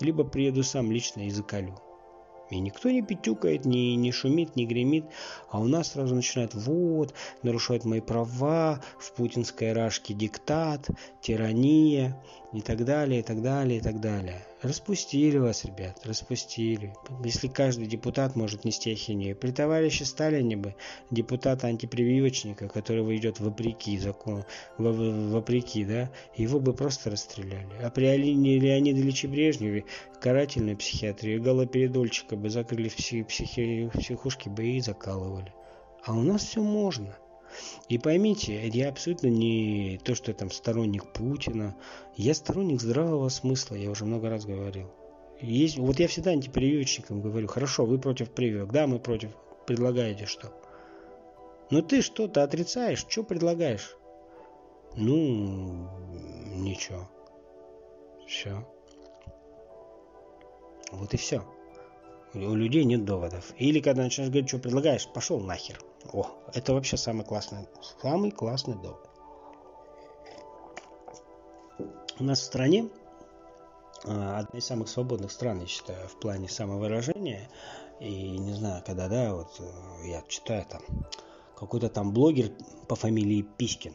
либо 0.00 0.24
приеду 0.24 0.62
сам 0.62 0.90
лично 0.90 1.26
и 1.26 1.30
заколю. 1.30 1.78
И 2.50 2.60
никто 2.60 2.90
не 2.90 3.02
пятюкает, 3.02 3.66
не, 3.66 3.94
не 3.96 4.10
шумит, 4.10 4.56
не 4.56 4.66
гремит, 4.66 5.04
а 5.50 5.60
у 5.60 5.64
нас 5.64 5.92
сразу 5.92 6.14
начинают, 6.14 6.54
вот, 6.54 7.12
нарушают 7.42 7.84
мои 7.84 8.00
права, 8.00 8.80
в 8.98 9.12
путинской 9.12 9.72
рашке 9.72 10.14
диктат, 10.14 10.88
тирания 11.20 12.22
и 12.54 12.62
так 12.62 12.84
далее, 12.84 13.20
и 13.20 13.22
так 13.22 13.42
далее, 13.42 13.78
и 13.78 13.82
так 13.82 14.00
далее. 14.00 14.46
Распустили 14.60 15.38
вас, 15.38 15.64
ребят, 15.64 16.04
распустили. 16.04 16.92
Если 17.22 17.46
каждый 17.46 17.86
депутат 17.86 18.34
может 18.34 18.64
нести 18.64 18.92
ахинею. 18.92 19.36
При 19.36 19.52
товарище 19.52 20.04
Сталине 20.04 20.56
бы 20.56 20.74
депутата 21.12 21.68
антипрививочника, 21.68 22.68
которого 22.68 23.16
идет 23.16 23.38
вопреки 23.38 23.96
закону, 23.98 24.44
вопреки, 24.76 25.84
да, 25.84 26.10
его 26.34 26.58
бы 26.58 26.72
просто 26.72 27.10
расстреляли. 27.10 27.68
А 27.80 27.90
при 27.90 28.06
Алине 28.06 28.58
Леониде 28.58 29.00
Ильиче 29.00 29.28
Брежневе 29.28 29.84
карательную 30.20 30.76
психиатрию 30.76 31.40
галоперидольчика 31.40 32.34
бы 32.34 32.50
закрыли 32.50 32.88
в 32.88 32.96
психи, 32.96 33.88
психушки 33.94 34.48
бы 34.48 34.66
и 34.66 34.80
закалывали. 34.80 35.52
А 36.02 36.14
у 36.14 36.22
нас 36.22 36.42
все 36.42 36.62
можно. 36.62 37.16
И 37.88 37.98
поймите, 37.98 38.66
я 38.68 38.88
абсолютно 38.88 39.28
не 39.28 40.00
то, 40.04 40.14
что 40.14 40.30
я 40.30 40.36
там 40.36 40.50
сторонник 40.50 41.12
Путина. 41.12 41.76
Я 42.16 42.34
сторонник 42.34 42.80
здравого 42.80 43.28
смысла, 43.28 43.74
я 43.74 43.90
уже 43.90 44.04
много 44.04 44.28
раз 44.28 44.44
говорил. 44.44 44.90
Есть, 45.40 45.78
вот 45.78 46.00
я 46.00 46.08
всегда 46.08 46.32
антипрививочникам 46.32 47.20
говорю, 47.20 47.46
хорошо, 47.46 47.86
вы 47.86 47.98
против 47.98 48.30
прививок, 48.30 48.72
да, 48.72 48.86
мы 48.86 48.98
против, 48.98 49.30
предлагаете 49.66 50.26
что? 50.26 50.52
Но 51.70 51.82
ты 51.82 52.02
что-то 52.02 52.42
отрицаешь, 52.42 53.06
что 53.08 53.22
предлагаешь? 53.22 53.96
Ну, 54.96 55.88
ничего. 56.56 57.08
Все. 58.26 58.66
Вот 60.90 61.14
и 61.14 61.16
все. 61.16 61.44
У 62.34 62.54
людей 62.54 62.84
нет 62.84 63.04
доводов. 63.04 63.52
Или 63.58 63.80
когда 63.80 64.02
начинаешь 64.02 64.30
говорить, 64.30 64.48
что 64.48 64.58
предлагаешь, 64.58 65.08
пошел 65.08 65.40
нахер. 65.40 65.78
О, 66.12 66.26
это 66.54 66.72
вообще 66.72 66.96
самый 66.96 67.24
классный, 67.24 67.68
самый 68.00 68.30
классный 68.30 68.76
довод. 68.76 69.08
У 72.18 72.24
нас 72.24 72.40
в 72.40 72.44
стране 72.44 72.88
а, 74.04 74.38
одна 74.38 74.58
из 74.58 74.64
самых 74.64 74.88
свободных 74.88 75.30
стран, 75.30 75.60
я 75.60 75.66
считаю, 75.66 76.08
в 76.08 76.18
плане 76.18 76.48
самовыражения. 76.48 77.50
И 78.00 78.38
не 78.38 78.54
знаю, 78.54 78.82
когда, 78.86 79.08
да, 79.08 79.34
вот 79.34 79.56
э, 79.58 80.08
я 80.08 80.22
читаю 80.28 80.64
там, 80.66 80.82
какой-то 81.56 81.88
там 81.88 82.12
блогер 82.12 82.52
по 82.86 82.94
фамилии 82.94 83.42
Писькин 83.42 83.94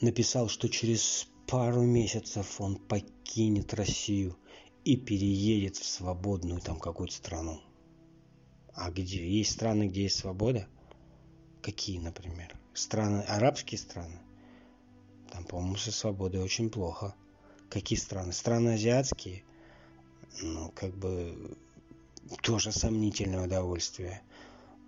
написал, 0.00 0.48
что 0.48 0.68
через 0.68 1.26
пару 1.46 1.82
месяцев 1.82 2.60
он 2.60 2.76
покинет 2.76 3.74
Россию 3.74 4.36
и 4.84 4.96
переедет 4.96 5.76
в 5.76 5.86
свободную 5.86 6.60
там 6.60 6.78
какую-то 6.78 7.14
страну. 7.14 7.60
А 8.80 8.90
где 8.90 9.28
есть 9.28 9.52
страны, 9.52 9.88
где 9.88 10.04
есть 10.04 10.16
свобода? 10.16 10.66
Какие, 11.60 11.98
например? 11.98 12.56
Страны, 12.72 13.20
арабские 13.28 13.78
страны. 13.78 14.18
Там, 15.30 15.44
по-моему, 15.44 15.76
со 15.76 15.92
свободой 15.92 16.40
очень 16.40 16.70
плохо. 16.70 17.14
Какие 17.68 17.98
страны? 17.98 18.32
Страны 18.32 18.70
азиатские. 18.70 19.44
Ну, 20.40 20.72
как 20.74 20.96
бы 20.96 21.58
тоже 22.42 22.72
сомнительное 22.72 23.44
удовольствие. 23.44 24.22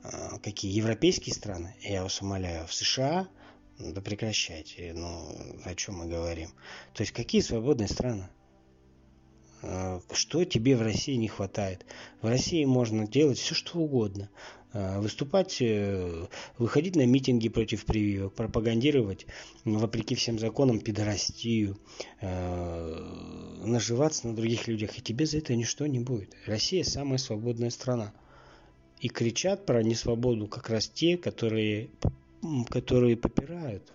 А, 0.02 0.38
какие 0.38 0.72
европейские 0.72 1.34
страны? 1.34 1.76
Я 1.82 2.02
вас 2.02 2.22
умоляю, 2.22 2.66
в 2.66 2.72
США 2.72 3.28
да 3.78 4.00
прекращайте, 4.00 4.92
ну, 4.94 5.36
о 5.64 5.74
чем 5.74 5.96
мы 5.96 6.06
говорим. 6.06 6.48
То 6.94 7.02
есть, 7.02 7.12
какие 7.12 7.42
свободные 7.42 7.88
страны? 7.88 8.28
А, 9.62 10.00
что 10.12 10.44
тебе 10.44 10.76
в 10.76 10.82
России 10.82 11.14
не 11.14 11.28
хватает. 11.28 11.86
В 12.20 12.26
России 12.26 12.64
можно 12.64 13.06
делать 13.06 13.38
все, 13.38 13.54
что 13.54 13.78
угодно. 13.78 14.28
А, 14.72 15.00
выступать, 15.00 15.58
э, 15.60 16.26
выходить 16.58 16.96
на 16.96 17.06
митинги 17.06 17.48
против 17.48 17.84
прививок, 17.84 18.34
пропагандировать, 18.34 19.26
вопреки 19.64 20.14
всем 20.14 20.38
законам, 20.38 20.80
пидорастию, 20.80 21.78
наживаться 22.20 24.28
на 24.28 24.34
других 24.34 24.66
людях. 24.66 24.98
И 24.98 25.02
тебе 25.02 25.26
за 25.26 25.38
это 25.38 25.54
ничто 25.54 25.86
не 25.86 26.00
будет. 26.00 26.34
Россия 26.46 26.82
самая 26.82 27.18
свободная 27.18 27.70
страна. 27.70 28.12
И 29.00 29.08
кричат 29.08 29.66
про 29.66 29.82
несвободу 29.82 30.46
как 30.46 30.70
раз 30.70 30.88
те, 30.88 31.16
которые, 31.16 31.90
которые 32.68 33.16
попирают 33.16 33.92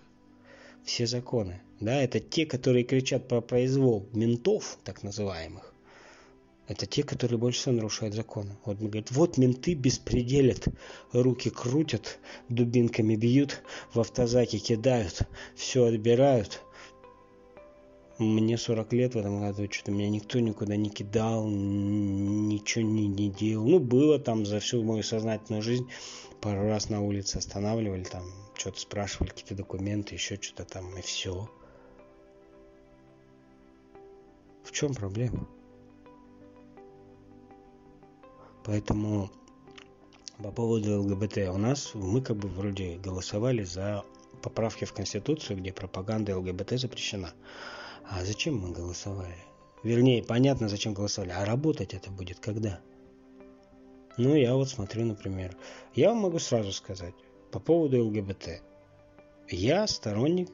все 0.88 1.06
законы. 1.06 1.60
Да, 1.80 2.02
это 2.02 2.18
те, 2.18 2.46
которые 2.46 2.84
кричат 2.84 3.28
про 3.28 3.40
произвол 3.40 4.08
ментов, 4.12 4.78
так 4.84 5.02
называемых. 5.02 5.74
Это 6.66 6.86
те, 6.86 7.02
которые 7.02 7.38
больше 7.38 7.60
всего 7.60 7.76
нарушают 7.76 8.14
законы. 8.14 8.56
Вот 8.64 8.80
он 8.80 8.88
говорит, 8.88 9.10
вот 9.10 9.38
менты 9.38 9.74
беспределят, 9.74 10.66
руки 11.12 11.50
крутят, 11.50 12.18
дубинками 12.48 13.16
бьют, 13.16 13.62
в 13.94 14.00
автозаки 14.00 14.58
кидают, 14.58 15.20
все 15.54 15.84
отбирают. 15.84 16.62
Мне 18.18 18.58
40 18.58 18.92
лет 18.94 19.14
в 19.14 19.18
этом 19.18 19.40
году, 19.40 19.68
что-то 19.70 19.92
меня 19.92 20.10
никто 20.10 20.40
никуда 20.40 20.74
не 20.76 20.90
кидал, 20.90 21.46
ничего 21.48 22.84
не, 22.84 23.06
не 23.06 23.30
делал. 23.30 23.66
Ну, 23.66 23.78
было 23.78 24.18
там 24.18 24.44
за 24.44 24.58
всю 24.58 24.82
мою 24.82 25.04
сознательную 25.04 25.62
жизнь, 25.62 25.88
пару 26.40 26.62
раз 26.62 26.88
на 26.90 27.00
улице 27.00 27.36
останавливали, 27.36 28.04
там 28.04 28.24
что-то 28.54 28.80
спрашивали, 28.80 29.30
какие-то 29.30 29.54
документы, 29.54 30.14
еще 30.14 30.36
что-то 30.40 30.64
там, 30.64 30.96
и 30.98 31.02
все. 31.02 31.48
В 34.64 34.72
чем 34.72 34.94
проблема? 34.94 35.48
Поэтому 38.64 39.30
по 40.38 40.52
поводу 40.52 41.00
ЛГБТ 41.00 41.38
у 41.48 41.56
нас, 41.56 41.94
мы 41.94 42.20
как 42.20 42.36
бы 42.36 42.48
вроде 42.48 42.98
голосовали 42.98 43.64
за 43.64 44.04
поправки 44.42 44.84
в 44.84 44.92
Конституцию, 44.92 45.58
где 45.58 45.72
пропаганда 45.72 46.36
ЛГБТ 46.38 46.78
запрещена. 46.78 47.32
А 48.04 48.24
зачем 48.24 48.58
мы 48.58 48.72
голосовали? 48.72 49.36
Вернее, 49.82 50.22
понятно, 50.22 50.68
зачем 50.68 50.94
голосовали. 50.94 51.30
А 51.30 51.44
работать 51.44 51.94
это 51.94 52.10
будет 52.10 52.40
когда? 52.40 52.80
Ну, 54.18 54.34
я 54.34 54.56
вот 54.56 54.68
смотрю, 54.68 55.04
например. 55.04 55.56
Я 55.94 56.08
вам 56.08 56.18
могу 56.18 56.40
сразу 56.40 56.72
сказать 56.72 57.14
по 57.52 57.60
поводу 57.60 58.04
ЛГБТ. 58.04 58.60
Я 59.48 59.86
сторонник 59.86 60.50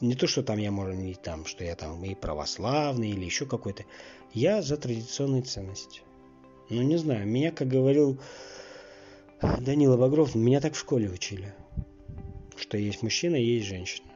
не 0.00 0.14
то, 0.14 0.26
что 0.26 0.42
там 0.42 0.58
я, 0.58 0.70
может, 0.70 0.96
не 0.96 1.14
там, 1.14 1.44
что 1.44 1.64
я 1.64 1.76
там 1.76 2.02
и 2.02 2.14
православный 2.14 3.10
или 3.10 3.26
еще 3.26 3.44
какой-то. 3.44 3.84
Я 4.32 4.62
за 4.62 4.78
традиционные 4.78 5.42
ценности. 5.42 6.00
Ну, 6.70 6.80
не 6.80 6.96
знаю, 6.96 7.26
меня, 7.26 7.52
как 7.52 7.68
говорил 7.68 8.18
Данила 9.42 9.98
Багров, 9.98 10.34
меня 10.34 10.62
так 10.62 10.72
в 10.72 10.78
школе 10.78 11.10
учили, 11.10 11.54
что 12.56 12.78
есть 12.78 13.02
мужчина, 13.02 13.36
есть 13.36 13.66
женщина. 13.66 14.08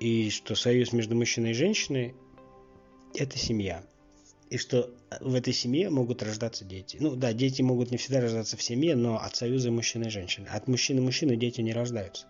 И 0.00 0.30
что 0.30 0.54
союз 0.54 0.92
между 0.92 1.14
мужчиной 1.14 1.50
и 1.50 1.54
женщиной– 1.54 2.14
это 3.14 3.36
семья. 3.36 3.84
И 4.52 4.58
что 4.58 4.90
в 5.22 5.34
этой 5.34 5.54
семье 5.54 5.88
могут 5.88 6.22
рождаться 6.22 6.66
дети. 6.66 6.98
Ну 7.00 7.16
да, 7.16 7.32
дети 7.32 7.62
могут 7.62 7.90
не 7.90 7.96
всегда 7.96 8.20
рождаться 8.20 8.58
в 8.58 8.62
семье, 8.62 8.94
но 8.96 9.16
от 9.16 9.34
союза 9.34 9.70
мужчины 9.70 10.08
и 10.08 10.10
женщины. 10.10 10.46
От 10.46 10.68
мужчины 10.68 10.98
и 10.98 11.02
мужчины 11.02 11.36
дети 11.36 11.62
не 11.62 11.72
рождаются 11.72 12.26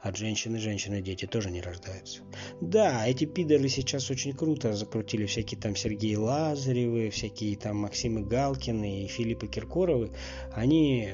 от 0.00 0.16
женщины 0.16 0.58
женщины 0.58 1.00
дети 1.00 1.26
тоже 1.26 1.50
не 1.50 1.60
рождаются. 1.60 2.22
Да, 2.60 3.06
эти 3.06 3.24
пидоры 3.24 3.68
сейчас 3.68 4.10
очень 4.10 4.32
круто 4.32 4.72
закрутили 4.72 5.26
всякие 5.26 5.60
там 5.60 5.76
Сергеи 5.76 6.16
Лазаревы, 6.16 7.10
всякие 7.10 7.56
там 7.56 7.76
Максимы 7.76 8.22
Галкины 8.22 9.04
и 9.04 9.06
Филиппы 9.06 9.46
Киркоровы. 9.46 10.10
Они 10.54 11.10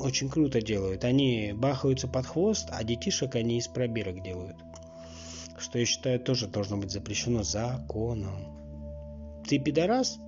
очень 0.00 0.28
круто 0.28 0.62
делают. 0.62 1.04
Они 1.04 1.52
бахаются 1.52 2.06
под 2.06 2.26
хвост, 2.26 2.68
а 2.70 2.84
детишек 2.84 3.34
они 3.34 3.58
из 3.58 3.66
пробирок 3.66 4.22
делают. 4.22 4.56
Что 5.58 5.80
я 5.80 5.86
считаю 5.86 6.20
тоже 6.20 6.46
должно 6.46 6.76
быть 6.76 6.92
запрещено 6.92 7.42
законом. 7.42 8.59
Ты 9.50 9.58
пидорас? 9.58 10.20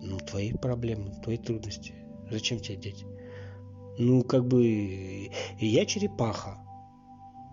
Ну, 0.00 0.16
твои 0.16 0.54
проблемы, 0.54 1.12
твои 1.22 1.36
трудности. 1.36 1.92
Зачем 2.30 2.60
тебе 2.60 2.76
дети? 2.76 3.04
Ну, 3.98 4.22
как 4.24 4.46
бы, 4.46 5.28
я 5.58 5.84
черепаха. 5.84 6.56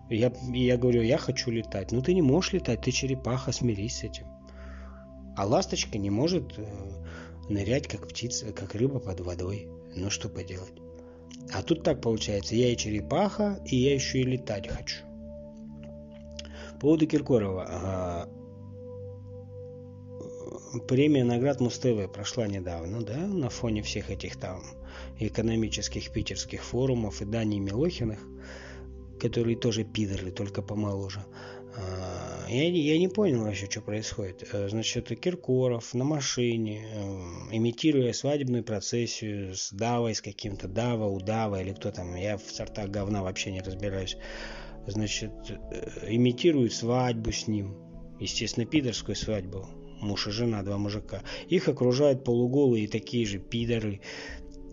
Я, 0.09 0.31
я 0.53 0.77
говорю, 0.77 1.01
я 1.01 1.17
хочу 1.17 1.51
летать. 1.51 1.91
Ну 1.91 2.01
ты 2.01 2.13
не 2.13 2.21
можешь 2.21 2.53
летать, 2.53 2.79
ты 2.79 2.91
черепаха, 2.91 3.51
смирись 3.51 3.97
с 3.97 4.03
этим. 4.05 4.25
А 5.35 5.45
ласточка 5.45 5.97
не 5.97 6.09
может 6.09 6.57
э, 6.57 6.65
нырять, 7.49 7.89
как 7.89 8.07
птица, 8.07 8.53
как 8.53 8.73
рыба 8.75 9.01
под 9.01 9.19
водой. 9.19 9.67
Ну 9.97 10.09
что 10.09 10.29
поделать. 10.29 10.79
А 11.53 11.61
тут 11.61 11.83
так 11.83 11.99
получается, 11.99 12.55
я 12.55 12.71
и 12.71 12.77
черепаха, 12.77 13.61
и 13.65 13.75
я 13.75 13.93
еще 13.93 14.19
и 14.19 14.23
летать 14.23 14.69
хочу. 14.69 15.03
По 16.75 16.79
поводу 16.79 17.05
Киркорова. 17.05 17.65
А, 17.67 18.29
премия 20.87 21.23
наград 21.23 21.59
Муз-ТВ 21.59 22.11
прошла 22.13 22.47
недавно, 22.47 23.01
да, 23.01 23.17
на 23.17 23.49
фоне 23.49 23.81
всех 23.81 24.09
этих 24.09 24.37
там 24.37 24.63
экономических 25.19 26.11
питерских 26.11 26.63
форумов 26.63 27.21
и 27.21 27.25
Дани 27.25 27.59
Милохиных 27.59 28.19
которые 29.19 29.57
тоже 29.57 29.83
пидоры, 29.83 30.31
только 30.31 30.61
помоложе. 30.61 31.25
А, 31.75 32.45
я, 32.49 32.69
я 32.69 32.97
не 32.97 33.07
понял 33.07 33.43
вообще, 33.43 33.69
что 33.69 33.81
происходит. 33.81 34.47
Э, 34.51 34.69
значит, 34.69 35.07
Киркоров 35.19 35.93
на 35.93 36.03
машине, 36.03 36.87
э, 36.91 36.99
имитируя 37.51 38.13
свадебную 38.13 38.63
процессию 38.63 39.55
с 39.55 39.71
Давой, 39.71 40.15
с 40.15 40.21
каким-то 40.21 40.67
Дава, 40.67 41.05
Удава 41.05 41.61
или 41.61 41.73
кто 41.73 41.91
там, 41.91 42.15
я 42.15 42.37
в 42.37 42.49
сортах 42.49 42.89
говна 42.89 43.21
вообще 43.21 43.51
не 43.51 43.61
разбираюсь, 43.61 44.17
значит, 44.87 45.31
э, 45.49 46.07
имитирует 46.09 46.73
свадьбу 46.73 47.31
с 47.31 47.47
ним. 47.47 47.75
Естественно, 48.19 48.65
пидорскую 48.65 49.15
свадьбу. 49.15 49.67
Муж 50.01 50.27
и 50.27 50.31
жена, 50.31 50.63
два 50.63 50.77
мужика. 50.77 51.23
Их 51.49 51.67
окружают 51.67 52.23
полуголые 52.23 52.87
такие 52.87 53.25
же 53.25 53.39
пидоры 53.39 54.01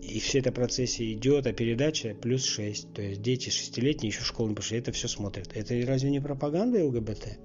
и 0.07 0.19
вся 0.19 0.39
эта 0.39 0.51
процессия 0.51 1.11
идет, 1.13 1.47
а 1.47 1.53
передача 1.53 2.13
плюс 2.13 2.45
6. 2.45 2.93
То 2.93 3.01
есть 3.01 3.21
дети 3.21 3.49
шестилетние 3.49 4.09
еще 4.09 4.21
в 4.21 4.27
школу 4.27 4.49
не 4.49 4.55
пошли, 4.55 4.77
это 4.77 4.91
все 4.91 5.07
смотрят. 5.07 5.49
Это 5.55 5.75
разве 5.85 6.11
не 6.11 6.19
пропаганда 6.19 6.85
ЛГБТ? 6.85 7.39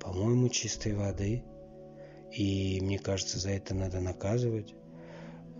По-моему, 0.00 0.48
чистой 0.50 0.94
воды. 0.94 1.42
И 2.32 2.78
мне 2.82 2.98
кажется, 2.98 3.38
за 3.38 3.50
это 3.50 3.74
надо 3.74 4.00
наказывать. 4.00 4.74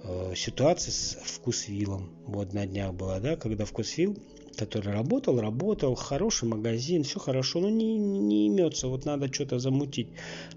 Э, 0.04 0.34
ситуация 0.36 0.92
с 0.92 1.16
вкусвиллом. 1.22 2.14
Вот 2.26 2.52
на 2.52 2.66
днях 2.66 2.92
была, 2.92 3.18
да, 3.18 3.36
когда 3.36 3.64
вкусвилл, 3.64 4.18
который 4.56 4.92
работал, 4.92 5.40
работал, 5.40 5.94
хороший 5.94 6.48
магазин, 6.48 7.04
все 7.04 7.18
хорошо, 7.18 7.60
но 7.60 7.68
не, 7.68 7.96
не 7.96 8.46
имется, 8.46 8.88
вот 8.88 9.04
надо 9.04 9.32
что-то 9.32 9.58
замутить. 9.58 10.08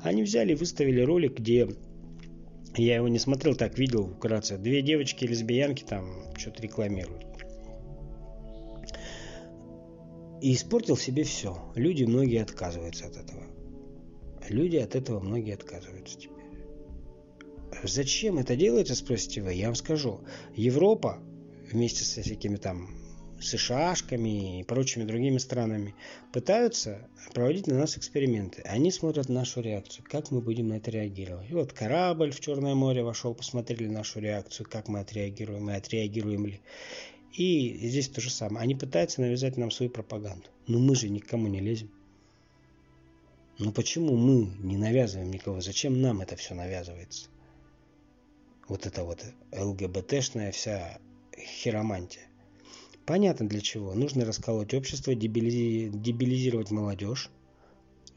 Они 0.01 0.23
взяли, 0.23 0.53
выставили 0.53 1.01
ролик, 1.01 1.37
где 1.37 1.69
я 2.75 2.95
его 2.95 3.07
не 3.07 3.19
смотрел, 3.19 3.55
так 3.55 3.77
видел 3.77 4.07
вкратце. 4.07 4.57
Две 4.57 4.81
девочки 4.81 5.25
лесбиянки 5.25 5.83
там 5.83 6.35
что-то 6.37 6.61
рекламируют. 6.61 7.25
И 10.41 10.53
испортил 10.53 10.95
себе 10.95 11.23
все. 11.23 11.57
Люди 11.75 12.05
многие 12.05 12.41
отказываются 12.41 13.07
от 13.07 13.17
этого. 13.17 13.43
Люди 14.47 14.77
от 14.77 14.95
этого 14.95 15.19
многие 15.19 15.53
отказываются 15.53 16.17
теперь. 16.17 16.35
Зачем 17.83 18.37
это 18.39 18.55
делается, 18.55 18.95
спросите 18.95 19.41
вы? 19.41 19.53
Я 19.53 19.67
вам 19.67 19.75
скажу. 19.75 20.21
Европа 20.55 21.19
вместе 21.71 22.03
со 22.03 22.21
всякими 22.21 22.55
там 22.55 22.89
США-шками 23.41 24.59
и 24.59 24.63
прочими 24.63 25.03
другими 25.03 25.37
странами 25.37 25.95
пытаются 26.31 27.07
проводить 27.33 27.67
на 27.67 27.77
нас 27.77 27.97
эксперименты. 27.97 28.61
Они 28.63 28.91
смотрят 28.91 29.29
нашу 29.29 29.61
реакцию, 29.61 30.05
как 30.09 30.31
мы 30.31 30.41
будем 30.41 30.67
на 30.67 30.73
это 30.73 30.91
реагировать. 30.91 31.49
И 31.49 31.53
вот 31.53 31.73
корабль 31.73 32.31
в 32.31 32.39
Черное 32.39 32.75
море 32.75 33.03
вошел, 33.03 33.33
посмотрели 33.33 33.87
нашу 33.87 34.19
реакцию, 34.19 34.67
как 34.69 34.87
мы 34.87 34.99
отреагируем 34.99 35.69
и 35.69 35.73
отреагируем 35.73 36.45
ли. 36.45 36.61
И 37.33 37.77
здесь 37.87 38.09
то 38.09 38.21
же 38.21 38.29
самое. 38.29 38.63
Они 38.63 38.75
пытаются 38.75 39.21
навязать 39.21 39.57
нам 39.57 39.71
свою 39.71 39.91
пропаганду. 39.91 40.47
Но 40.67 40.79
мы 40.79 40.95
же 40.95 41.09
никому 41.09 41.47
не 41.47 41.59
лезем. 41.59 41.91
Ну 43.59 43.71
почему 43.71 44.15
мы 44.15 44.49
не 44.59 44.77
навязываем 44.77 45.31
никого? 45.31 45.59
Зачем 45.59 46.01
нам 46.01 46.21
это 46.21 46.35
все 46.35 46.53
навязывается? 46.53 47.27
Вот 48.69 48.85
это 48.85 49.03
вот 49.03 49.23
ЛГБТшная 49.51 50.51
вся 50.51 50.99
хиромантия. 51.37 52.28
Понятно 53.09 53.47
для 53.49 53.59
чего. 53.59 53.95
Нужно 53.95 54.23
расколоть 54.23 54.75
общество, 54.75 55.15
дебилизировать 55.15 56.69
молодежь, 56.69 57.31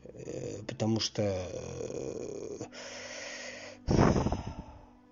э, 0.05 0.63
потому 0.69 1.01
что 1.01 1.23
э, 3.87 3.95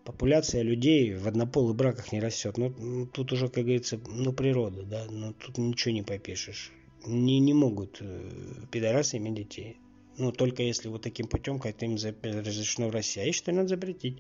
популяция 0.05 0.61
людей 0.61 1.15
в 1.15 1.27
однополых 1.27 1.75
браках 1.77 2.13
не 2.13 2.21
растет. 2.21 2.59
Ну, 2.59 3.07
тут 3.07 3.33
уже, 3.33 3.49
как 3.49 3.65
говорится, 3.65 3.99
ну, 4.07 4.35
природа, 4.35 4.83
да, 4.83 5.07
ну, 5.09 5.33
тут 5.33 5.57
ничего 5.57 5.95
не 5.95 6.03
попишешь. 6.03 6.73
Не, 7.07 7.41
не 7.41 7.55
могут 7.55 8.03
э, 8.03 8.31
пидорасы 8.71 9.17
иметь 9.17 9.37
детей. 9.37 9.79
Ну, 10.19 10.31
только 10.31 10.63
если 10.63 10.89
вот 10.89 11.01
таким 11.01 11.27
путем, 11.27 11.59
как 11.59 11.83
им 11.83 11.95
разрешено 11.95 12.89
в 12.89 12.91
России. 12.91 13.23
А 13.23 13.25
я 13.25 13.33
считаю, 13.33 13.57
надо 13.57 13.69
запретить. 13.69 14.19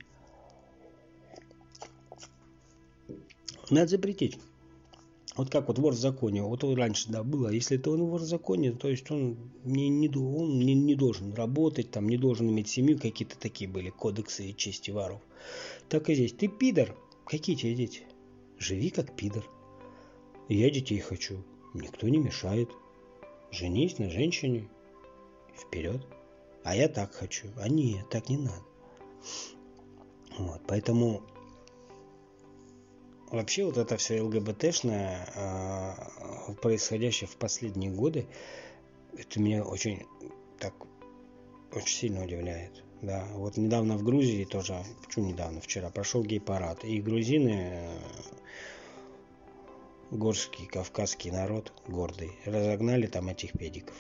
Надо 3.68 3.88
запретить. 3.88 4.38
Вот 5.36 5.48
как 5.48 5.68
вот 5.68 5.78
вор 5.78 5.92
в 5.92 5.98
законе, 5.98 6.42
вот 6.42 6.64
раньше, 6.64 7.08
да, 7.08 7.22
было, 7.22 7.48
если 7.48 7.78
это 7.78 7.90
он 7.90 8.02
вор 8.02 8.20
в 8.20 8.24
законе, 8.24 8.72
то 8.72 8.88
есть 8.88 9.10
он 9.10 9.36
не, 9.64 9.88
не, 9.88 10.08
он 10.08 10.58
не, 10.58 10.74
не 10.74 10.96
должен 10.96 11.32
работать, 11.34 11.90
там, 11.90 12.08
не 12.08 12.16
должен 12.16 12.50
иметь 12.50 12.68
семью, 12.68 12.98
какие-то 12.98 13.38
такие 13.38 13.70
были 13.70 13.90
кодексы 13.90 14.50
и 14.50 14.56
чести 14.56 14.90
воров. 14.90 15.20
Так 15.88 16.10
и 16.10 16.14
здесь. 16.14 16.32
Ты 16.32 16.48
пидор, 16.48 16.96
какие 17.24 17.54
тебе 17.54 17.74
дети? 17.74 18.02
Живи 18.58 18.90
как 18.90 19.14
пидор. 19.14 19.44
Я 20.48 20.68
детей 20.68 20.98
хочу, 20.98 21.44
никто 21.74 22.08
не 22.08 22.18
мешает. 22.18 22.68
Женись 23.52 23.98
на 23.98 24.10
женщине, 24.10 24.68
вперед. 25.56 26.04
А 26.64 26.74
я 26.74 26.88
так 26.88 27.14
хочу. 27.14 27.48
А 27.56 27.68
нет, 27.68 28.08
так 28.10 28.28
не 28.28 28.36
надо. 28.36 28.62
Вот, 30.38 30.60
поэтому 30.66 31.22
вообще 33.30 33.64
вот 33.64 33.76
это 33.76 33.96
все 33.96 34.20
ЛГБТшное, 34.22 35.28
э, 35.34 36.54
происходящее 36.60 37.28
в 37.28 37.36
последние 37.36 37.90
годы, 37.90 38.26
это 39.16 39.40
меня 39.40 39.64
очень 39.64 40.06
так 40.58 40.74
очень 41.72 41.96
сильно 41.96 42.24
удивляет. 42.24 42.84
Да, 43.02 43.26
вот 43.32 43.56
недавно 43.56 43.96
в 43.96 44.02
Грузии 44.02 44.44
тоже, 44.44 44.84
почему 45.02 45.28
недавно, 45.28 45.60
вчера 45.60 45.88
прошел 45.90 46.22
гей-парад, 46.22 46.84
и 46.84 47.00
грузины, 47.00 47.88
горский 50.10 50.66
кавказский 50.66 51.30
народ, 51.30 51.72
гордый, 51.86 52.32
разогнали 52.44 53.06
там 53.06 53.28
этих 53.28 53.52
педиков. 53.52 53.94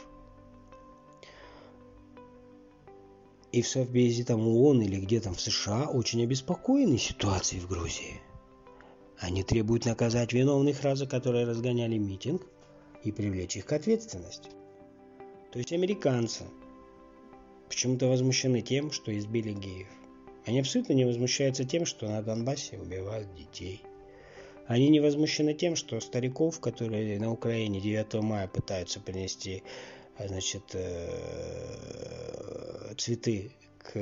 И 3.52 3.62
в 3.62 3.68
Совбезе 3.68 4.24
там 4.24 4.46
ООН 4.46 4.82
или 4.82 5.00
где 5.00 5.20
там 5.20 5.34
в 5.34 5.40
США 5.40 5.88
очень 5.88 6.22
обеспокоены 6.22 6.98
ситуацией 6.98 7.62
в 7.62 7.68
Грузии. 7.68 8.20
Они 9.20 9.42
требуют 9.42 9.84
наказать 9.84 10.32
виновных 10.32 10.82
раза, 10.82 11.06
которые 11.06 11.46
разгоняли 11.46 11.98
митинг, 11.98 12.42
и 13.04 13.12
привлечь 13.12 13.56
их 13.56 13.66
к 13.66 13.72
ответственности. 13.72 14.50
То 15.52 15.58
есть 15.58 15.72
американцы 15.72 16.44
почему-то 17.68 18.06
возмущены 18.08 18.60
тем, 18.60 18.90
что 18.90 19.16
избили 19.16 19.52
геев. 19.52 19.88
Они 20.46 20.60
абсолютно 20.60 20.94
не 20.94 21.04
возмущаются 21.04 21.64
тем, 21.64 21.86
что 21.86 22.08
на 22.08 22.22
Донбассе 22.22 22.78
убивают 22.78 23.34
детей. 23.34 23.82
Они 24.66 24.88
не 24.88 25.00
возмущены 25.00 25.54
тем, 25.54 25.76
что 25.76 26.00
стариков, 26.00 26.60
которые 26.60 27.18
на 27.18 27.32
Украине 27.32 27.80
9 27.80 28.14
мая 28.22 28.46
пытаются 28.48 29.00
принести 29.00 29.62
значит, 30.18 30.74
э, 30.74 31.10
цветы 32.96 33.52
к 33.82 33.96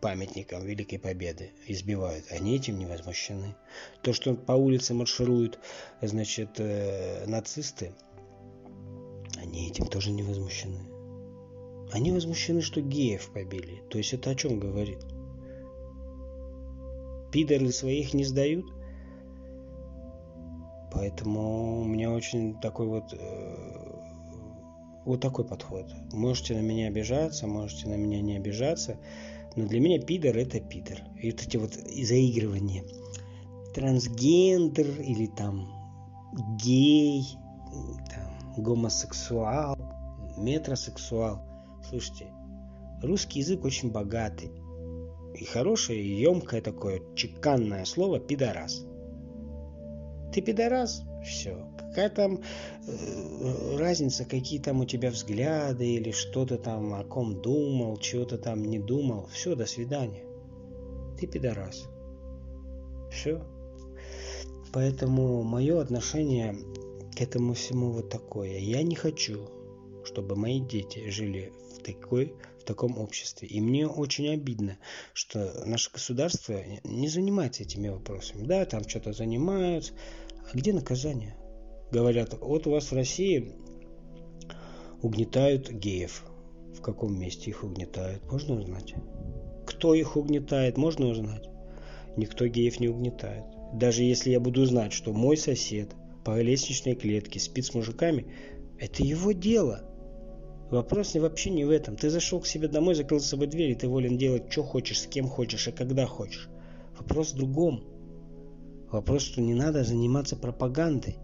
памятникам 0.00 0.64
Великой 0.64 0.98
Победы 0.98 1.50
избивают. 1.66 2.24
Они 2.30 2.56
этим 2.56 2.78
не 2.78 2.86
возмущены. 2.86 3.54
То, 4.02 4.12
что 4.12 4.34
по 4.34 4.52
улице 4.52 4.94
маршируют, 4.94 5.58
значит, 6.02 6.58
э, 6.58 7.24
нацисты, 7.26 7.92
они 9.36 9.68
этим 9.68 9.86
тоже 9.86 10.10
не 10.10 10.22
возмущены. 10.22 10.80
Они 11.92 12.12
возмущены, 12.12 12.60
что 12.60 12.80
геев 12.80 13.30
побили. 13.32 13.82
То 13.88 13.98
есть 13.98 14.12
это 14.12 14.30
о 14.30 14.34
чем 14.34 14.58
говорит? 14.58 14.98
Пидоры 17.32 17.70
своих 17.72 18.12
не 18.12 18.24
сдают? 18.24 18.66
Поэтому 20.92 21.82
у 21.82 21.84
меня 21.84 22.10
очень 22.10 22.58
такой 22.60 22.86
вот 22.86 23.12
э, 23.12 23.87
вот 25.08 25.20
такой 25.20 25.44
подход. 25.44 25.86
Можете 26.12 26.54
на 26.54 26.60
меня 26.60 26.88
обижаться, 26.88 27.46
можете 27.46 27.88
на 27.88 27.94
меня 27.94 28.20
не 28.20 28.36
обижаться, 28.36 28.98
но 29.56 29.66
для 29.66 29.80
меня 29.80 30.00
пидор 30.00 30.36
это 30.36 30.60
пидор. 30.60 30.98
И 31.20 31.30
вот 31.30 31.42
эти 31.42 31.56
вот 31.56 31.72
заигрывания. 31.72 32.84
Трансгендер 33.74 35.00
или 35.00 35.26
там 35.26 35.68
гей, 36.62 37.24
там, 38.10 38.62
гомосексуал, 38.62 39.76
метросексуал. 40.36 41.40
Слушайте, 41.88 42.26
русский 43.02 43.40
язык 43.40 43.64
очень 43.64 43.90
богатый. 43.90 44.50
И 45.34 45.44
хорошее, 45.44 46.20
емкое 46.20 46.60
такое, 46.60 47.00
чеканное 47.14 47.84
слово 47.84 48.18
«пидорас». 48.18 48.84
Ты 50.32 50.42
пидорас? 50.42 51.02
Все. 51.24 51.66
Какая 51.98 52.10
там 52.14 52.40
э, 52.86 53.76
разница, 53.76 54.24
какие 54.24 54.60
там 54.60 54.78
у 54.78 54.84
тебя 54.84 55.10
взгляды 55.10 55.84
или 55.84 56.12
что 56.12 56.46
то 56.46 56.56
там, 56.56 56.94
о 56.94 57.02
ком 57.02 57.42
думал, 57.42 57.96
чего 57.96 58.24
то 58.24 58.38
там 58.38 58.64
не 58.64 58.78
думал. 58.78 59.26
Все, 59.32 59.56
до 59.56 59.66
свидания. 59.66 60.24
Ты 61.18 61.26
пидорас. 61.26 61.88
Все. 63.10 63.44
Поэтому 64.72 65.42
мое 65.42 65.80
отношение 65.80 66.56
к 67.16 67.20
этому 67.20 67.54
всему 67.54 67.90
вот 67.90 68.10
такое. 68.10 68.58
Я 68.58 68.84
не 68.84 68.94
хочу, 68.94 69.48
чтобы 70.04 70.36
мои 70.36 70.60
дети 70.60 71.10
жили 71.10 71.52
в 71.74 71.82
такой 71.82 72.32
в 72.60 72.62
таком 72.62 72.96
обществе. 72.96 73.48
И 73.48 73.60
мне 73.60 73.88
очень 73.88 74.28
обидно, 74.28 74.78
что 75.14 75.64
наше 75.66 75.90
государство 75.90 76.62
не 76.84 77.08
занимается 77.08 77.64
этими 77.64 77.88
вопросами. 77.88 78.46
Да, 78.46 78.64
там 78.66 78.88
что-то 78.88 79.12
занимаются, 79.12 79.94
а 80.52 80.56
где 80.56 80.72
наказание? 80.72 81.34
Говорят, 81.90 82.36
вот 82.40 82.66
у 82.66 82.70
вас 82.70 82.90
в 82.90 82.94
России 82.94 83.52
угнетают 85.02 85.70
геев. 85.70 86.24
В 86.74 86.82
каком 86.82 87.18
месте 87.18 87.50
их 87.50 87.64
угнетают? 87.64 88.22
Можно 88.30 88.60
узнать? 88.60 88.94
Кто 89.66 89.94
их 89.94 90.16
угнетает? 90.16 90.76
Можно 90.76 91.08
узнать? 91.08 91.48
Никто 92.16 92.46
геев 92.46 92.78
не 92.80 92.88
угнетает. 92.88 93.44
Даже 93.72 94.02
если 94.02 94.30
я 94.30 94.40
буду 94.40 94.64
знать, 94.66 94.92
что 94.92 95.12
мой 95.12 95.36
сосед 95.36 95.94
по 96.24 96.40
лестничной 96.40 96.94
клетке 96.94 97.40
спит 97.40 97.64
с 97.64 97.74
мужиками, 97.74 98.26
это 98.78 99.02
его 99.02 99.32
дело. 99.32 99.82
Вопрос 100.70 101.14
вообще 101.14 101.50
не 101.50 101.64
в 101.64 101.70
этом. 101.70 101.96
Ты 101.96 102.10
зашел 102.10 102.40
к 102.40 102.46
себе 102.46 102.68
домой, 102.68 102.94
закрыл 102.94 103.20
за 103.20 103.28
собой 103.28 103.46
дверь, 103.46 103.70
и 103.70 103.74
ты 103.74 103.88
волен 103.88 104.18
делать, 104.18 104.52
что 104.52 104.62
хочешь, 104.62 105.00
с 105.00 105.06
кем 105.06 105.26
хочешь 105.26 105.68
и 105.68 105.72
когда 105.72 106.06
хочешь. 106.06 106.48
Вопрос 106.98 107.32
в 107.32 107.36
другом. 107.36 107.84
Вопрос, 108.90 109.22
что 109.22 109.40
не 109.40 109.54
надо 109.54 109.84
заниматься 109.84 110.36
пропагандой. 110.36 111.16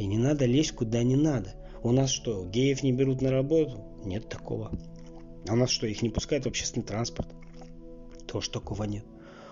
И 0.00 0.06
не 0.06 0.16
надо 0.16 0.46
лезть 0.46 0.72
куда 0.72 1.02
не 1.02 1.14
надо. 1.14 1.52
У 1.82 1.92
нас 1.92 2.08
что, 2.08 2.46
геев 2.46 2.82
не 2.82 2.90
берут 2.90 3.20
на 3.20 3.30
работу? 3.30 3.84
Нет 4.02 4.30
такого. 4.30 4.72
А 5.46 5.52
у 5.52 5.56
нас 5.56 5.68
что, 5.68 5.86
их 5.86 6.00
не 6.00 6.08
пускают 6.08 6.46
в 6.46 6.48
общественный 6.48 6.86
транспорт? 6.86 7.28
Тоже 8.26 8.48
такого 8.48 8.84
нет. 8.84 9.04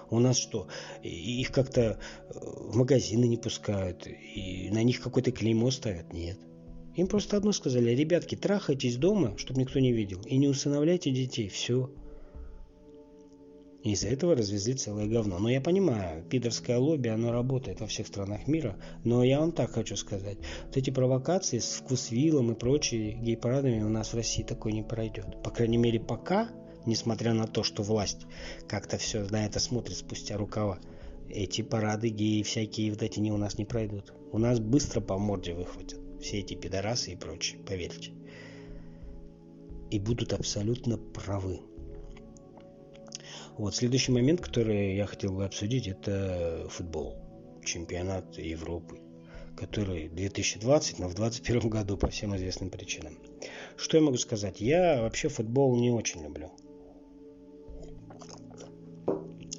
У 0.09 0.19
нас 0.21 0.39
что, 0.39 0.67
их 1.03 1.53
как-то 1.53 1.81
э, 1.83 2.33
в 2.33 2.75
магазины 2.75 3.27
не 3.27 3.37
пускают, 3.37 4.07
и 4.07 4.71
на 4.73 4.83
них 4.83 5.03
какой-то 5.03 5.33
клеймо 5.33 5.71
ставят? 5.71 6.15
Нет. 6.15 6.39
Им 6.97 7.09
просто 7.09 7.37
одно 7.37 7.53
сказали, 7.53 7.91
ребятки, 7.91 8.35
трахайтесь 8.35 8.97
дома, 8.97 9.37
чтобы 9.37 9.61
никто 9.61 9.81
не 9.81 9.93
видел, 9.93 10.23
и 10.25 10.39
не 10.39 10.49
усыновляйте 10.49 11.11
детей, 11.11 11.51
все. 11.51 11.91
Из-за 13.93 14.09
этого 14.09 14.35
развезли 14.35 14.75
целое 14.75 15.07
говно. 15.07 15.39
Но 15.39 15.49
я 15.49 15.61
понимаю, 15.61 16.23
пидорское 16.25 16.79
лобби, 16.79 17.09
оно 17.09 17.33
работает 17.33 17.81
во 17.81 17.87
всех 17.87 18.07
странах 18.07 18.47
мира. 18.47 18.77
Но 19.05 19.25
я 19.25 19.41
вам 19.41 19.53
так 19.53 19.73
хочу 19.73 19.97
сказать. 19.97 20.39
Вот 20.67 20.77
эти 20.77 20.91
провокации 20.91 21.59
с 21.59 21.77
вкусвиллом 21.77 22.53
и 22.53 22.55
прочими 22.55 23.19
гей-парадами 23.23 23.83
у 23.83 23.89
нас 23.89 24.13
в 24.13 24.17
России 24.17 24.43
такой 24.43 24.73
не 24.73 24.83
пройдет. 24.83 25.43
По 25.43 25.51
крайней 25.51 25.79
мере, 25.79 26.01
пока, 26.01 26.51
несмотря 26.87 27.33
на 27.33 27.47
то, 27.47 27.63
что 27.63 27.83
власть 27.83 28.27
как-то 28.67 28.99
все 28.99 29.25
на 29.31 29.47
это 29.47 29.59
смотрит 29.59 29.97
спустя 29.97 30.37
рукава, 30.37 30.79
эти 31.31 31.63
парады 31.63 32.09
геи 32.09 32.43
всякие 32.43 32.91
вот 32.91 33.03
эти 33.03 33.21
не 33.21 33.33
у 33.33 33.37
нас 33.37 33.59
не 33.59 33.65
пройдут. 33.65 34.13
У 34.33 34.39
нас 34.39 34.61
быстро 34.61 35.01
по 35.01 35.19
морде 35.19 35.55
выхватят 35.55 35.99
все 36.21 36.41
эти 36.41 36.55
пидорасы 36.55 37.13
и 37.13 37.17
прочие, 37.17 37.59
поверьте. 37.61 38.13
И 39.91 39.99
будут 39.99 40.33
абсолютно 40.33 40.99
правы. 40.99 41.61
Вот 43.59 43.75
следующий 43.75 44.13
момент, 44.13 44.41
который 44.41 44.95
я 44.95 45.05
хотел 45.07 45.33
бы 45.33 45.45
обсудить, 45.45 45.89
это 45.89 46.69
футбол. 46.71 47.17
Чемпионат 47.65 48.39
Европы, 48.39 49.01
который 49.57 50.09
2020, 50.09 51.01
но 51.01 51.09
в 51.09 51.15
2021 51.17 51.69
году 51.69 51.97
по 51.97 52.07
всем 52.09 52.37
известным 52.37 52.71
причинам. 52.71 53.19
Что 53.77 53.97
я 53.97 54.05
могу 54.05 54.17
сказать? 54.17 54.61
Я 54.61 55.03
вообще 55.03 55.29
футбол 55.29 55.77
не 55.77 55.91
очень 55.91 56.23
люблю. 56.23 56.53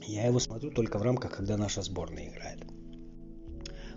Я 0.07 0.27
его 0.27 0.39
смотрю 0.39 0.71
только 0.71 0.97
в 0.97 1.01
рамках, 1.01 1.35
когда 1.35 1.57
наша 1.57 1.81
сборная 1.81 2.29
играет. 2.29 2.63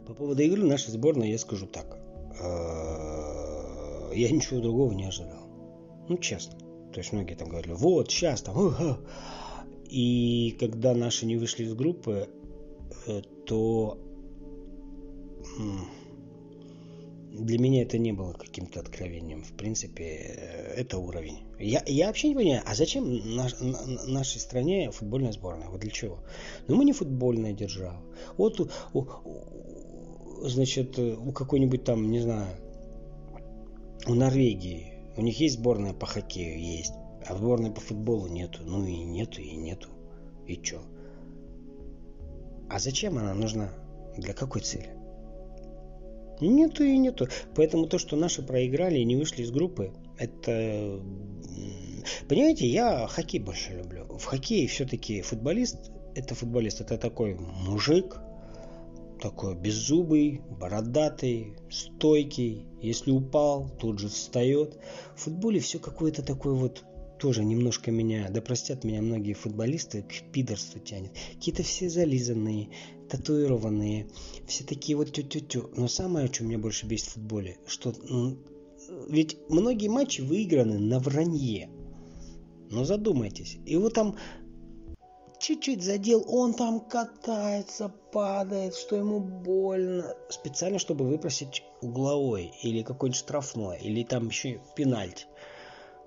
По 0.05 0.15
поводу 0.15 0.43
игры 0.43 0.65
нашей 0.65 0.91
сборной 0.91 1.31
я 1.31 1.39
скажу 1.39 1.69
так. 1.69 1.97
Э, 2.41 4.11
я 4.15 4.31
ничего 4.33 4.61
другого 4.61 4.93
не 4.93 5.05
ожидал. 5.05 5.47
Ну, 6.09 6.19
честно. 6.19 6.59
То 6.93 6.99
есть 6.99 7.13
многие 7.13 7.37
там 7.37 7.49
говорили, 7.49 7.73
вот, 7.75 8.11
сейчас 8.11 8.43
там, 8.43 8.75
и 9.93 10.57
когда 10.59 10.95
наши 10.95 11.27
не 11.27 11.37
вышли 11.37 11.65
из 11.65 11.75
группы, 11.75 12.27
э, 13.07 13.21
то 13.45 13.99
для 17.31 17.59
меня 17.59 17.83
это 17.83 17.99
не 17.99 18.13
было 18.13 18.33
каким-то 18.33 18.81
откровением. 18.81 19.43
В 19.43 19.53
принципе, 19.53 20.05
э, 20.05 20.75
это 20.77 20.97
уровень. 20.97 21.41
Я, 21.59 21.83
я 21.87 22.07
вообще 22.07 22.31
не 22.31 22.35
понимаю, 22.35 22.63
а 22.65 22.75
зачем 22.75 23.37
наш, 23.37 23.61
на, 23.61 24.07
нашей 24.07 24.41
стране 24.41 24.91
футбольная 24.91 25.33
сборная? 25.33 25.69
Вот 25.69 25.81
для 25.81 25.91
чего? 25.91 26.21
Ну, 26.69 26.77
мы 26.77 26.87
не 26.87 26.95
футбольная 26.95 27.53
держава. 27.53 28.03
Вот, 28.39 28.61
у, 28.61 28.71
у, 28.95 29.07
значит, 30.49 30.99
у 30.99 31.33
какой-нибудь 31.33 31.85
там, 31.85 32.11
не 32.11 32.21
знаю, 32.21 32.49
у 34.07 34.15
Норвегии, 34.15 34.95
у 35.19 35.21
них 35.21 35.39
есть 35.39 35.57
сборная 35.57 35.93
по 35.93 36.07
хоккею? 36.07 36.59
Есть. 36.59 36.95
А 37.27 37.37
сборной 37.37 37.71
по 37.71 37.81
футболу 37.81 38.27
нету. 38.27 38.63
Ну 38.65 38.85
и 38.85 38.97
нету, 39.05 39.41
и 39.41 39.55
нету. 39.57 39.89
И 40.47 40.57
чё? 40.57 40.83
А 42.69 42.79
зачем 42.79 43.19
она 43.19 43.35
нужна? 43.35 43.73
Для 44.17 44.33
какой 44.35 44.63
цели? 44.63 44.91
Нету 46.41 46.83
и 46.83 46.97
нету. 46.97 47.29
Поэтому 47.55 47.87
то, 47.87 47.99
что 47.99 48.17
наши 48.17 48.43
проиграли 48.43 48.99
и 48.99 49.05
не 49.05 49.17
вышли 49.17 49.43
из 49.43 49.51
группы, 49.51 49.93
это... 50.19 51.01
Понимаете, 52.29 52.67
я 52.67 53.07
хоккей 53.07 53.41
больше 53.41 53.75
люблю. 53.75 54.07
В 54.19 54.25
хоккее 54.25 54.67
все-таки 54.67 55.23
футболист, 55.23 55.93
это 56.15 56.35
футболист, 56.35 56.81
это 56.81 56.99
такой 56.99 57.35
мужик, 57.37 58.19
такой 59.21 59.55
беззубый, 59.55 60.41
бородатый, 60.59 61.55
стойкий. 61.71 62.67
Если 62.81 63.13
упал, 63.13 63.71
тут 63.79 64.01
же 64.01 64.09
встает. 64.09 64.79
В 65.15 65.21
футболе 65.21 65.61
все 65.61 65.79
какое-то 65.79 66.25
такое 66.25 66.55
вот 66.55 66.85
тоже 67.23 67.45
немножко 67.45 67.93
меня, 67.93 68.29
да 68.31 68.41
простят 68.41 68.83
меня 68.83 69.01
многие 69.01 69.35
футболисты, 69.35 70.03
к 70.03 70.33
пидорству 70.33 70.81
тянет. 70.81 71.13
Какие-то 71.35 71.63
все 71.63 71.89
зализанные, 71.89 72.71
татуированные, 73.09 74.09
все 74.49 74.65
такие 74.65 74.97
вот 74.97 75.13
тю-тю-тю. 75.13 75.71
Но 75.77 75.87
самое, 75.87 76.27
что 76.27 76.43
меня 76.43 76.59
больше 76.59 76.85
бесит 76.87 77.11
в 77.11 77.13
футболе, 77.13 77.59
что 77.65 77.95
ведь 79.09 79.39
многие 79.49 79.87
матчи 79.87 80.21
выиграны 80.21 80.81
на 80.81 80.99
вранье. 80.99 81.71
Но 82.71 82.85
задумайтесь. 82.85 83.57
И 83.67 83.77
вот 83.77 83.95
там 83.95 84.17
чуть-чуть 85.39 85.85
задел, 85.85 86.25
он 86.27 86.55
там 86.55 86.81
катается, 86.81 87.89
падает, 88.11 88.75
что 88.75 88.97
ему 88.97 89.21
больно. 89.21 90.17
Специально, 90.29 90.81
чтобы 90.81 91.07
выпросить 91.07 91.63
угловой 91.83 92.51
или 92.65 92.83
какой-нибудь 92.83 93.21
штрафной, 93.21 93.79
или 93.81 94.03
там 94.03 94.27
еще 94.27 94.61
пенальти. 94.75 95.27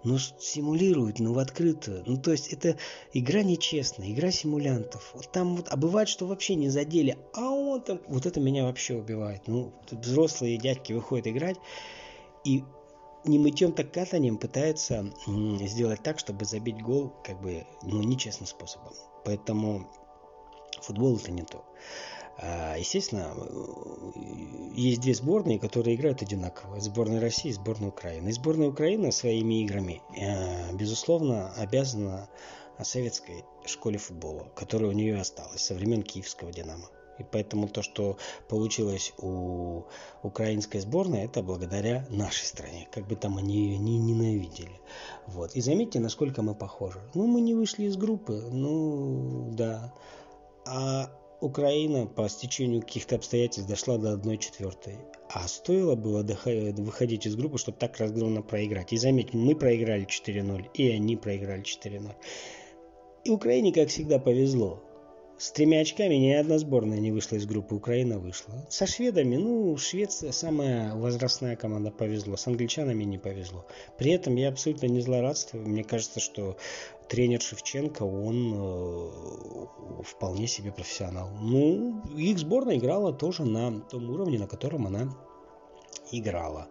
Ну, 0.05 0.19
симулируют, 0.19 1.19
ну, 1.19 1.33
в 1.33 1.39
открытую. 1.39 2.03
Ну, 2.05 2.17
то 2.17 2.31
есть, 2.31 2.53
это 2.53 2.77
игра 3.11 3.41
нечестная, 3.41 4.11
игра 4.11 4.29
симулянтов. 4.29 5.11
Вот 5.15 5.31
там 5.31 5.55
вот, 5.55 5.67
а 5.69 5.77
бывает, 5.77 6.07
что 6.07 6.27
вообще 6.27 6.53
не 6.53 6.69
задели, 6.69 7.17
а 7.33 7.49
он 7.49 7.81
там... 7.81 7.99
Вот 8.07 8.27
это 8.27 8.39
меня 8.39 8.65
вообще 8.65 8.95
убивает. 8.95 9.47
Ну, 9.47 9.73
взрослые 9.89 10.57
дядьки 10.57 10.93
выходят 10.93 11.25
играть, 11.25 11.57
и 12.43 12.63
не 13.25 13.39
мытьем, 13.39 13.71
так 13.71 13.91
катанием 13.91 14.37
пытаются 14.37 15.11
сделать 15.61 16.03
так, 16.03 16.19
чтобы 16.19 16.45
забить 16.45 16.81
гол, 16.83 17.11
как 17.23 17.41
бы, 17.41 17.65
ну, 17.81 18.03
нечестным 18.03 18.45
способом. 18.45 18.93
Поэтому 19.25 19.89
футбол 20.81 21.17
это 21.17 21.31
не 21.31 21.41
то. 21.41 21.65
А, 22.37 22.75
естественно, 22.77 23.33
есть 24.75 25.01
две 25.01 25.13
сборные, 25.13 25.59
которые 25.59 25.95
играют 25.95 26.21
одинаково. 26.21 26.79
Сборная 26.79 27.21
России 27.21 27.49
и 27.49 27.53
сборная 27.53 27.89
Украины. 27.89 28.29
И 28.29 28.33
сборная 28.33 28.67
Украины 28.67 29.11
своими 29.11 29.63
играми, 29.63 30.01
э, 30.17 30.73
безусловно, 30.75 31.53
обязана 31.53 32.29
советской 32.83 33.45
школе 33.65 33.97
футбола, 33.97 34.51
которая 34.55 34.89
у 34.89 34.93
нее 34.93 35.19
осталась 35.19 35.61
со 35.61 35.73
времен 35.73 36.03
киевского 36.03 36.51
«Динамо». 36.51 36.89
И 37.17 37.23
поэтому 37.23 37.69
то, 37.69 37.81
что 37.81 38.17
получилось 38.49 39.13
у 39.17 39.83
украинской 40.21 40.79
сборной, 40.79 41.23
это 41.23 41.41
благодаря 41.41 42.05
нашей 42.09 42.43
стране. 42.43 42.89
Как 42.91 43.07
бы 43.07 43.15
там 43.15 43.37
они 43.37 43.55
ее 43.55 43.77
не 43.77 43.97
ненавидели. 43.97 44.81
Вот. 45.27 45.55
И 45.55 45.61
заметьте, 45.61 46.01
насколько 46.01 46.41
мы 46.41 46.55
похожи. 46.55 46.99
Ну, 47.13 47.25
мы 47.25 47.39
не 47.39 47.53
вышли 47.53 47.85
из 47.85 47.95
группы, 47.95 48.49
ну, 48.51 49.49
да. 49.53 49.93
А 50.67 51.09
Украина 51.41 52.05
по 52.05 52.27
стечению 52.29 52.81
каких-то 52.81 53.15
обстоятельств 53.15 53.69
дошла 53.69 53.97
до 53.97 54.13
1-4. 54.13 54.95
А 55.29 55.47
стоило 55.47 55.95
было 55.95 56.23
выходить 56.23 57.25
из 57.25 57.35
группы, 57.35 57.57
чтобы 57.57 57.77
так 57.77 57.97
разгромно 57.97 58.41
проиграть. 58.41 58.93
И 58.93 58.97
заметьте, 58.97 59.37
мы 59.37 59.55
проиграли 59.55 60.05
4-0, 60.05 60.67
и 60.73 60.89
они 60.89 61.17
проиграли 61.17 61.63
4-0. 61.63 62.11
И 63.25 63.29
Украине, 63.29 63.73
как 63.73 63.89
всегда, 63.89 64.19
повезло. 64.19 64.81
С 65.37 65.51
тремя 65.51 65.81
очками 65.81 66.15
ни 66.15 66.31
одна 66.31 66.57
сборная 66.57 66.99
не 66.99 67.11
вышла 67.11 67.35
из 67.35 67.45
группы, 67.45 67.75
Украина 67.75 68.19
вышла. 68.19 68.65
Со 68.69 68.87
шведами, 68.87 69.35
ну, 69.35 69.75
Швеция 69.75 70.31
самая 70.31 70.95
возрастная 70.95 71.57
команда, 71.57 71.91
повезло. 71.91 72.37
С 72.37 72.47
англичанами 72.47 73.03
не 73.03 73.17
повезло. 73.17 73.65
При 73.97 74.11
этом 74.11 74.37
я 74.37 74.47
абсолютно 74.47 74.85
не 74.85 75.01
злорадствую. 75.01 75.67
Мне 75.67 75.83
кажется, 75.83 76.21
что 76.21 76.55
тренер 77.07 77.41
Шевченко, 77.41 78.03
он 78.03 78.53
э, 78.55 80.03
вполне 80.03 80.47
себе 80.47 80.71
профессионал. 80.71 81.29
Ну, 81.39 82.01
их 82.15 82.39
сборная 82.39 82.77
играла 82.77 83.13
тоже 83.13 83.45
на 83.45 83.81
том 83.81 84.09
уровне, 84.09 84.39
на 84.39 84.47
котором 84.47 84.87
она 84.87 85.09
играла. 86.11 86.67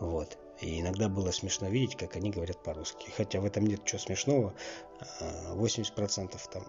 Вот. 0.00 0.38
И 0.60 0.80
иногда 0.80 1.08
было 1.08 1.30
смешно 1.30 1.68
видеть, 1.68 1.96
как 1.96 2.16
они 2.16 2.30
говорят 2.30 2.62
по-русски. 2.62 3.10
Хотя 3.16 3.40
в 3.40 3.44
этом 3.44 3.66
нет 3.66 3.82
ничего 3.82 3.98
смешного. 3.98 4.54
80% 5.52 6.34
а, 6.34 6.52
там 6.52 6.64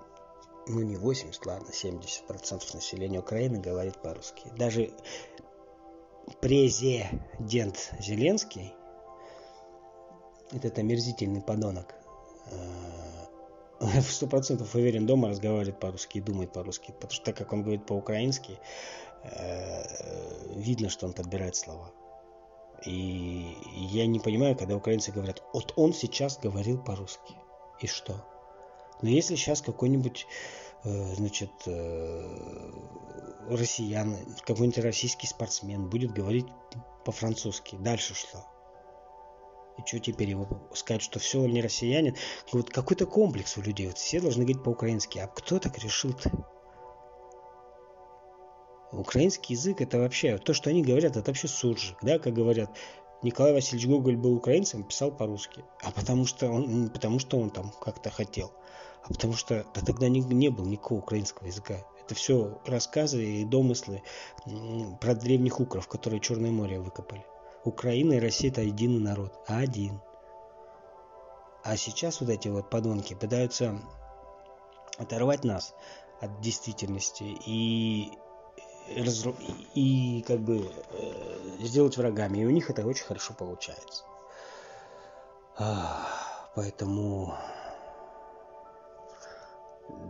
ну 0.67 0.81
не 0.81 0.97
80, 0.97 1.45
ладно, 1.45 1.69
70% 1.71 2.75
населения 2.75 3.19
Украины 3.19 3.59
говорит 3.59 4.01
по-русски. 4.01 4.43
Даже 4.57 4.91
президент 6.41 7.93
Зеленский, 7.99 8.73
этот 10.51 10.77
омерзительный 10.77 11.41
подонок, 11.41 11.93
э, 11.93 11.96
в 13.79 14.11
сто 14.11 14.27
процентов 14.27 14.73
уверен, 14.75 15.05
дома 15.05 15.29
разговаривает 15.29 15.79
по-русски 15.79 16.17
и 16.17 16.21
думает 16.21 16.51
по-русски. 16.51 16.91
Потому 16.91 17.11
что 17.11 17.25
так 17.25 17.37
как 17.37 17.53
он 17.53 17.63
говорит 17.63 17.85
по-украински, 17.85 18.59
э, 19.23 20.55
видно, 20.55 20.89
что 20.89 21.05
он 21.05 21.13
подбирает 21.13 21.55
слова. 21.55 21.91
И 22.85 23.55
я 23.91 24.05
не 24.05 24.19
понимаю, 24.19 24.55
когда 24.55 24.75
украинцы 24.75 25.11
говорят, 25.11 25.43
вот 25.53 25.73
он 25.75 25.93
сейчас 25.93 26.37
говорил 26.37 26.81
по-русски. 26.81 27.35
И 27.79 27.87
что? 27.87 28.25
Но 29.01 29.09
если 29.09 29.35
сейчас 29.35 29.61
какой-нибудь, 29.61 30.25
э, 30.83 31.15
значит, 31.15 31.51
э, 31.65 32.71
россиян, 33.49 34.17
какой-нибудь 34.45 34.83
российский 34.83 35.27
спортсмен 35.27 35.89
будет 35.89 36.11
говорить 36.11 36.47
по-французски, 37.05 37.75
дальше 37.75 38.15
что? 38.15 38.45
И 39.77 39.85
что 39.85 39.99
теперь 39.99 40.29
его 40.29 40.47
сказать, 40.73 41.01
что 41.01 41.19
все, 41.19 41.41
он 41.41 41.51
не 41.51 41.61
россиянин? 41.61 42.15
Вот 42.51 42.69
какой-то 42.69 43.05
комплекс 43.05 43.57
у 43.57 43.61
людей. 43.61 43.87
Вот 43.87 43.97
все 43.97 44.19
должны 44.19 44.43
говорить 44.43 44.63
по-украински. 44.63 45.19
А 45.19 45.27
кто 45.27 45.59
так 45.59 45.77
решил-то? 45.77 46.31
Украинский 48.91 49.53
язык 49.53 49.81
это 49.81 49.99
вообще, 49.99 50.37
то, 50.37 50.53
что 50.53 50.69
они 50.69 50.81
говорят, 50.81 51.17
это 51.17 51.29
вообще 51.29 51.49
суржик, 51.49 51.97
да, 52.01 52.19
как 52.19 52.33
говорят, 52.33 52.71
Николай 53.21 53.51
Васильевич 53.51 53.87
Гоголь 53.87 54.15
был 54.15 54.33
украинцем, 54.33 54.83
писал 54.85 55.11
по-русски. 55.11 55.65
А 55.83 55.91
потому 55.91 56.25
что 56.25 56.49
он, 56.49 56.89
потому 56.89 57.19
что 57.19 57.37
он 57.37 57.49
там 57.49 57.73
как-то 57.81 58.09
хотел 58.09 58.53
а 59.07 59.13
потому 59.13 59.33
что 59.33 59.65
да, 59.73 59.81
тогда 59.81 60.09
не, 60.09 60.19
не 60.19 60.49
было 60.49 60.65
никакого 60.65 60.99
украинского 60.99 61.47
языка. 61.47 61.77
Это 62.05 62.15
все 62.15 62.59
рассказы 62.65 63.23
и 63.23 63.45
домыслы 63.45 64.03
про 64.99 65.15
древних 65.15 65.59
укров, 65.59 65.87
которые 65.87 66.19
Черное 66.19 66.51
море 66.51 66.79
выкопали. 66.79 67.25
Украина 67.67 68.13
и 68.13 68.19
Россия 68.19 68.49
это 68.49 68.61
единый 68.61 68.99
народ, 68.99 69.33
один. 69.45 70.01
А 71.63 71.75
сейчас 71.75 72.21
вот 72.21 72.29
эти 72.29 72.47
вот 72.47 72.69
подонки 72.69 73.13
пытаются 73.13 73.79
оторвать 74.97 75.43
нас 75.43 75.73
от 76.21 76.39
действительности 76.39 77.23
и 77.45 78.11
и 79.75 80.23
как 80.25 80.39
бы 80.39 80.71
э, 80.91 81.57
сделать 81.59 81.97
врагами. 81.97 82.39
И 82.39 82.45
у 82.45 82.49
них 82.51 82.69
это 82.69 82.87
очень 82.87 83.03
хорошо 83.03 83.33
получается. 83.33 84.05
Поэтому 86.55 87.35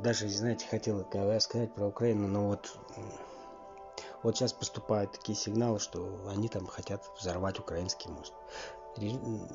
даже, 0.04 0.30
знаете, 0.30 0.68
хотел 0.70 1.04
сказать 1.40 1.74
про 1.74 1.88
Украину, 1.88 2.28
но 2.28 2.50
вот, 2.50 2.78
вот 4.28 4.36
сейчас 4.36 4.52
поступают 4.52 5.14
такие 5.14 5.38
сигналы, 5.38 5.80
что 5.80 6.20
они 6.28 6.50
там 6.50 6.68
хотят 6.68 7.10
взорвать 7.18 7.60
украинский 7.60 8.12
мост. 8.12 8.34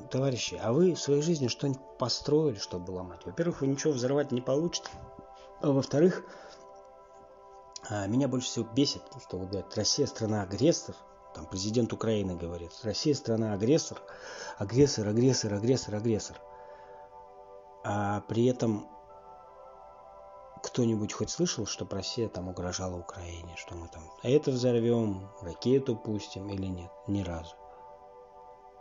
Товарищи, 0.09 0.59
а 0.59 0.73
вы 0.73 0.95
в 0.95 0.99
своей 0.99 1.21
жизни 1.21 1.47
что-нибудь 1.47 1.79
построили, 1.99 2.57
чтобы 2.57 2.89
ломать? 2.89 3.23
Во-первых, 3.23 3.61
вы 3.61 3.67
ничего 3.67 3.93
взорвать 3.93 4.31
не 4.31 4.41
получите. 4.41 4.89
А 5.61 5.69
во-вторых, 5.69 6.25
а, 7.87 8.07
меня 8.07 8.27
больше 8.27 8.47
всего 8.47 8.65
бесит, 8.65 9.03
что 9.21 9.37
вот 9.37 9.49
говорят, 9.49 9.77
Россия 9.77 10.07
страна-агрессор, 10.07 10.95
там 11.35 11.45
президент 11.45 11.93
Украины 11.93 12.35
говорит, 12.35 12.71
Россия 12.81 13.13
страна-агрессор, 13.13 14.01
агрессор, 14.57 15.07
агрессор, 15.07 15.53
агрессор, 15.53 15.93
агрессор. 15.93 16.41
А 17.83 18.21
при 18.21 18.47
этом 18.47 18.87
кто-нибудь 20.63 21.11
хоть 21.11 21.29
слышал, 21.29 21.65
что 21.65 21.85
Россия 21.91 22.29
там 22.29 22.47
угрожала 22.47 22.97
Украине, 22.97 23.53
что 23.57 23.75
мы 23.75 23.89
там 23.89 24.01
это 24.23 24.49
взорвем, 24.49 25.29
ракету 25.41 25.95
пустим 25.95 26.49
или 26.49 26.67
нет? 26.67 26.89
Ни 27.05 27.21
разу. 27.21 27.53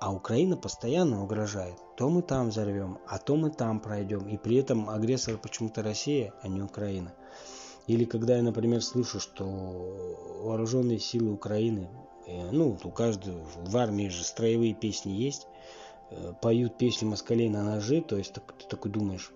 А 0.01 0.12
Украина 0.12 0.57
постоянно 0.57 1.23
угрожает. 1.23 1.77
То 1.97 2.09
мы 2.09 2.23
там 2.23 2.49
взорвем, 2.49 2.99
а 3.07 3.18
то 3.18 3.37
мы 3.37 3.51
там 3.51 3.81
пройдем. 3.81 4.29
И 4.29 4.38
при 4.38 4.57
этом 4.57 4.88
агрессор 4.88 5.37
почему-то 5.37 5.83
Россия, 5.83 6.33
а 6.40 6.49
не 6.49 6.62
Украина. 6.62 7.12
Или 7.88 8.05
когда 8.05 8.37
я, 8.37 8.42
например, 8.42 8.83
слышу, 8.83 9.18
что 9.18 9.45
вооруженные 9.45 11.01
силы 11.01 11.33
Украины, 11.33 11.90
э, 12.27 12.51
ну, 12.53 12.79
у 12.83 12.90
каждого 12.90 13.45
в 13.57 13.77
армии 13.77 14.09
же 14.09 14.23
строевые 14.23 14.75
песни 14.75 15.11
есть, 15.11 15.49
э, 16.11 16.33
поют 16.40 16.79
песни 16.79 17.07
москалей 17.07 17.49
на 17.49 17.64
ножи, 17.64 18.01
то 18.01 18.16
есть 18.16 18.35
ты 18.35 18.40
такой 18.68 18.92
думаешь, 18.92 19.33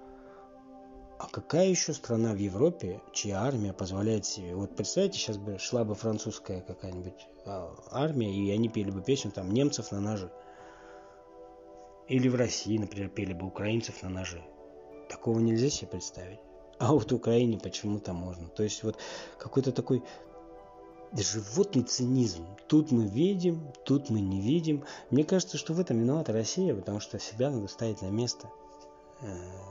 а 1.18 1.29
какая 1.29 1.68
еще 1.68 1.94
страна 1.94 2.35
в 2.35 2.37
Европе, 2.37 3.00
чья 3.12 3.40
армия 3.42 3.72
позволяет 3.72 4.26
себе... 4.26 4.55
Вот 4.55 4.76
представьте, 4.76 5.18
сейчас 5.18 5.38
бы 5.38 5.59
шла 5.59 5.85
бы 5.85 5.94
французская 5.94 6.61
какая-нибудь 6.61 7.26
а, 7.46 7.74
армия, 7.90 8.35
и 8.35 8.50
они 8.50 8.68
пели 8.68 8.90
бы 8.90 9.02
песню 9.02 9.31
там 9.31 9.50
«Немцев 9.50 9.92
на 9.92 10.00
ножи». 10.00 10.31
Или 12.09 12.29
в 12.29 12.35
России, 12.35 12.76
например, 12.76 13.09
пели 13.09 13.33
бы 13.33 13.46
украинцев 13.46 14.02
на 14.02 14.11
ножи. 14.11 14.42
Такого 15.09 15.38
нельзя 15.38 15.70
себе 15.70 15.88
представить. 15.88 16.38
А 16.79 16.92
вот 16.92 17.11
в 17.11 17.14
Украине 17.14 17.59
почему-то 17.59 18.12
можно. 18.12 18.48
То 18.48 18.62
есть 18.62 18.83
вот 18.83 18.98
какой-то 19.38 19.72
такой 19.72 20.02
животный 21.12 21.85
цинизм. 21.85 22.46
Тут 22.68 22.90
мы 22.90 23.07
видим, 23.07 23.72
тут 23.85 24.11
мы 24.11 24.20
не 24.20 24.42
видим. 24.42 24.85
Мне 25.11 25.24
кажется, 25.24 25.57
что 25.57 25.72
в 25.72 25.81
этом 25.81 25.98
виновата 25.98 26.33
Россия, 26.33 26.74
потому 26.74 27.00
что 27.00 27.18
себя 27.18 27.50
надо 27.50 27.68
ставить 27.68 28.02
на 28.02 28.11
место 28.11 28.50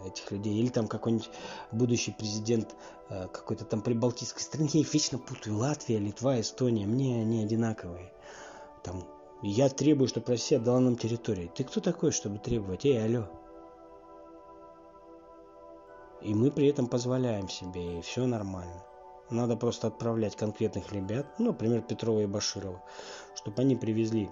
этих 0.06 0.32
людей. 0.32 0.56
Или 0.56 0.70
там 0.70 0.88
какой-нибудь 0.88 1.30
будущий 1.72 2.12
президент 2.12 2.76
э, 3.10 3.28
какой-то 3.28 3.66
там 3.66 3.82
прибалтийской 3.82 4.42
страны. 4.42 4.70
Я 4.74 4.82
их 4.82 4.94
вечно 4.94 5.18
путаю. 5.18 5.58
Латвия, 5.58 6.00
Литва, 6.00 6.40
Эстония. 6.40 6.86
Мне 6.86 7.22
они 7.22 7.44
одинаковые. 7.44 8.12
Там, 8.84 9.04
я 9.42 9.70
требую, 9.70 10.08
чтобы 10.08 10.28
Россия 10.28 10.60
отдала 10.60 10.80
нам 10.80 10.96
территории. 10.96 11.52
Ты 11.54 11.64
кто 11.64 11.80
такой, 11.82 12.12
чтобы 12.12 12.40
требовать? 12.40 12.86
Эй, 12.86 13.04
алло. 13.04 13.28
И 16.22 16.34
мы 16.34 16.50
при 16.50 16.68
этом 16.68 16.88
позволяем 16.88 17.50
себе, 17.50 18.00
и 18.00 18.02
все 18.02 18.26
нормально. 18.26 18.84
Надо 19.30 19.56
просто 19.56 19.88
отправлять 19.88 20.36
конкретных 20.36 20.92
ребят, 20.94 21.28
ну, 21.40 21.48
например, 21.48 21.82
Петрова 21.82 22.22
и 22.22 22.26
Баширова, 22.26 22.84
чтобы 23.36 23.62
они 23.62 23.76
привезли 23.76 24.30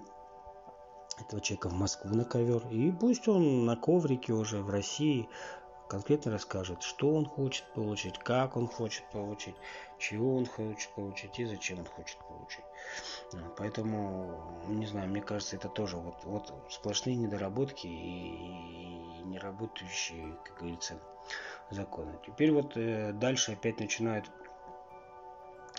этого 1.20 1.40
человека 1.40 1.68
в 1.68 1.74
Москву 1.74 2.14
на 2.14 2.24
ковер. 2.24 2.66
И 2.68 2.90
пусть 2.92 3.28
он 3.28 3.64
на 3.64 3.76
коврике 3.76 4.32
уже 4.32 4.60
в 4.60 4.70
России 4.70 5.28
конкретно 5.88 6.32
расскажет, 6.32 6.82
что 6.82 7.14
он 7.14 7.26
хочет 7.26 7.64
получить, 7.74 8.18
как 8.18 8.56
он 8.56 8.66
хочет 8.66 9.04
получить, 9.12 9.54
чего 9.98 10.36
он 10.36 10.46
хочет 10.46 10.90
получить 10.94 11.38
и 11.38 11.44
зачем 11.44 11.80
он 11.80 11.86
хочет 11.86 12.18
получить. 12.28 12.64
Поэтому, 13.56 14.62
не 14.68 14.86
знаю, 14.86 15.08
мне 15.08 15.20
кажется, 15.20 15.56
это 15.56 15.68
тоже 15.68 15.96
вот, 15.96 16.24
вот 16.24 16.52
сплошные 16.70 17.16
недоработки 17.16 17.86
и, 17.86 19.20
и 19.20 19.22
неработающие, 19.24 20.36
как 20.44 20.58
говорится, 20.58 20.98
законы. 21.70 22.18
Теперь 22.26 22.52
вот 22.52 22.76
э, 22.76 23.12
дальше 23.12 23.52
опять 23.52 23.80
начинают 23.80 24.30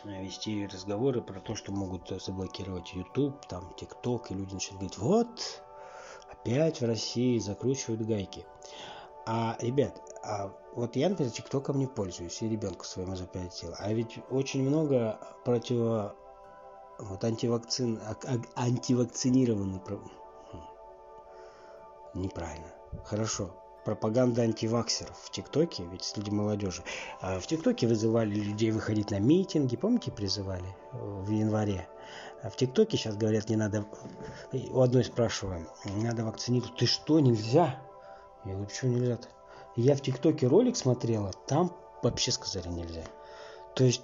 вести 0.05 0.67
разговоры 0.67 1.21
про 1.21 1.39
то, 1.39 1.55
что 1.55 1.71
могут 1.71 2.09
заблокировать 2.21 2.93
YouTube, 2.93 3.45
там, 3.47 3.73
TikTok, 3.77 4.27
и 4.29 4.33
люди 4.33 4.53
начинают 4.53 4.79
говорить, 4.79 4.97
вот, 4.97 5.63
опять 6.31 6.81
в 6.81 6.85
России 6.85 7.39
закручивают 7.39 8.01
гайки. 8.01 8.45
А, 9.25 9.57
ребят, 9.59 10.01
а 10.23 10.51
вот 10.73 10.95
я, 10.95 11.09
например, 11.09 11.31
ТикТоком 11.31 11.79
не 11.79 11.87
пользуюсь, 11.87 12.41
и 12.41 12.49
ребенку 12.49 12.85
своему 12.85 13.15
запретил. 13.15 13.73
А 13.77 13.91
ведь 13.93 14.19
очень 14.29 14.67
много 14.67 15.19
противо... 15.43 16.15
Вот 16.99 17.23
антивакцин... 17.23 17.99
А, 18.05 18.15
а, 18.23 18.63
антивакцинированный... 18.63 19.79
Хм. 19.79 20.61
Неправильно. 22.13 22.71
Хорошо 23.03 23.64
пропаганда 23.85 24.41
антиваксеров 24.41 25.17
в 25.17 25.29
ТикТоке, 25.29 25.85
ведь 25.85 26.03
среди 26.03 26.31
молодежи. 26.31 26.83
А 27.21 27.39
в 27.39 27.47
ТикТоке 27.47 27.87
вызывали 27.87 28.33
людей 28.35 28.71
выходить 28.71 29.11
на 29.11 29.19
митинги, 29.19 29.77
помните, 29.77 30.11
призывали 30.11 30.75
в 30.91 31.29
январе. 31.29 31.87
А 32.41 32.49
в 32.49 32.55
ТикТоке 32.55 32.97
сейчас 32.97 33.15
говорят, 33.15 33.49
не 33.49 33.55
надо... 33.55 33.85
У 34.51 34.81
одной 34.81 35.03
спрашиваю, 35.03 35.67
не 35.85 36.03
надо 36.03 36.25
вакцинировать. 36.25 36.75
Ты 36.75 36.85
что, 36.87 37.19
нельзя? 37.19 37.79
Я 38.43 38.51
говорю, 38.51 38.67
почему 38.67 38.91
нельзя-то? 38.93 39.27
Я 39.75 39.95
в 39.95 40.01
ТикТоке 40.01 40.47
ролик 40.47 40.75
смотрела, 40.77 41.31
там 41.47 41.71
вообще 42.01 42.31
сказали 42.31 42.67
нельзя. 42.67 43.03
То 43.75 43.83
есть 43.83 44.01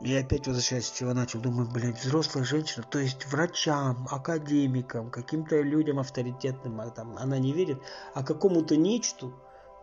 я 0.00 0.20
опять 0.20 0.46
возвращаюсь, 0.46 0.86
с 0.86 0.92
чего 0.92 1.12
начал. 1.12 1.40
Думаю, 1.40 1.68
блядь, 1.70 2.02
взрослая 2.02 2.44
женщина, 2.44 2.84
то 2.88 2.98
есть 2.98 3.26
врачам, 3.26 4.06
академикам, 4.10 5.10
каким-то 5.10 5.60
людям 5.60 5.98
авторитетным, 5.98 6.80
а 6.80 6.90
там, 6.90 7.16
она 7.18 7.38
не 7.38 7.52
верит, 7.52 7.82
а 8.14 8.22
какому-то 8.22 8.76
нечту, 8.76 9.32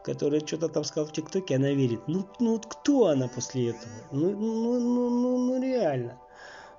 который 0.04 0.40
что-то 0.40 0.70
там 0.70 0.84
сказал 0.84 1.08
в 1.08 1.12
ТикТоке, 1.12 1.56
она 1.56 1.70
верит. 1.70 2.08
Ну, 2.08 2.28
ну 2.40 2.54
вот 2.54 2.66
кто 2.66 3.08
она 3.08 3.28
после 3.28 3.70
этого? 3.70 3.94
Ну, 4.12 4.32
ну, 4.32 4.80
ну, 4.80 5.10
ну, 5.10 5.38
ну 5.38 5.62
реально. 5.62 6.20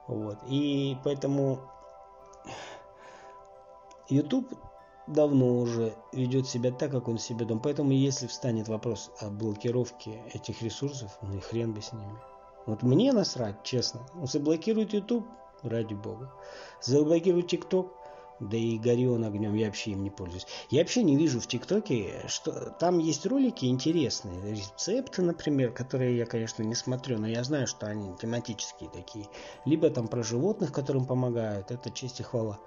Вот. 0.08 0.38
И 0.48 0.96
поэтому 1.04 1.60
YouTube 4.08 4.52
давно 5.06 5.58
уже 5.58 5.94
ведет 6.12 6.48
себя 6.48 6.72
так, 6.72 6.90
как 6.90 7.08
он 7.08 7.18
себя 7.18 7.46
дом. 7.46 7.60
Поэтому 7.60 7.92
если 7.92 8.26
встанет 8.26 8.68
вопрос 8.68 9.10
о 9.20 9.30
блокировке 9.30 10.22
этих 10.32 10.62
ресурсов, 10.62 11.16
ну 11.22 11.36
и 11.36 11.40
хрен 11.40 11.72
бы 11.72 11.82
с 11.82 11.92
ними. 11.92 12.18
Вот 12.68 12.82
мне 12.82 13.14
насрать, 13.14 13.62
честно. 13.62 14.02
Заблокируют 14.24 14.92
YouTube, 14.92 15.26
ради 15.62 15.94
бога. 15.94 16.30
Заблокируют 16.82 17.50
TikTok, 17.50 17.88
да 18.40 18.58
и 18.58 18.78
гори 18.78 19.08
он 19.08 19.24
огнем, 19.24 19.54
я 19.54 19.68
вообще 19.68 19.92
им 19.92 20.02
не 20.02 20.10
пользуюсь. 20.10 20.46
Я 20.68 20.80
вообще 20.80 21.02
не 21.02 21.16
вижу 21.16 21.40
в 21.40 21.46
ТикТоке, 21.46 22.24
что 22.28 22.76
там 22.78 22.98
есть 22.98 23.24
ролики 23.24 23.64
интересные, 23.64 24.54
рецепты, 24.54 25.22
например, 25.22 25.72
которые 25.72 26.18
я, 26.18 26.26
конечно, 26.26 26.62
не 26.62 26.74
смотрю, 26.74 27.16
но 27.18 27.26
я 27.26 27.42
знаю, 27.42 27.66
что 27.66 27.86
они 27.86 28.14
тематические 28.20 28.90
такие. 28.90 29.24
Либо 29.64 29.88
там 29.88 30.06
про 30.06 30.22
животных, 30.22 30.70
которым 30.70 31.06
помогают, 31.06 31.70
это 31.70 31.90
честь 31.90 32.20
и 32.20 32.22
хвала. 32.22 32.58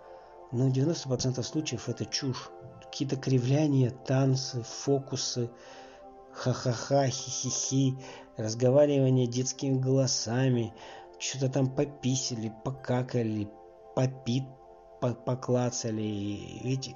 Но 0.52 0.68
90% 0.68 1.44
случаев 1.44 1.90
это 1.90 2.08
чушь. 2.08 2.50
Какие-то 2.86 3.18
кривляния, 3.18 3.92
танцы, 3.92 4.64
фокусы, 4.64 5.52
ха-ха-ха, 6.34 7.08
хи-хи-хи, 7.08 7.98
разговаривание 8.38 9.28
детскими 9.28 9.80
голосами, 9.80 10.74
что-то 11.20 11.50
там 11.50 11.74
пописали, 11.74 12.54
покакали, 12.64 13.50
попит, 13.96 14.44
поклацали. 15.00 16.60
Ведь 16.64 16.96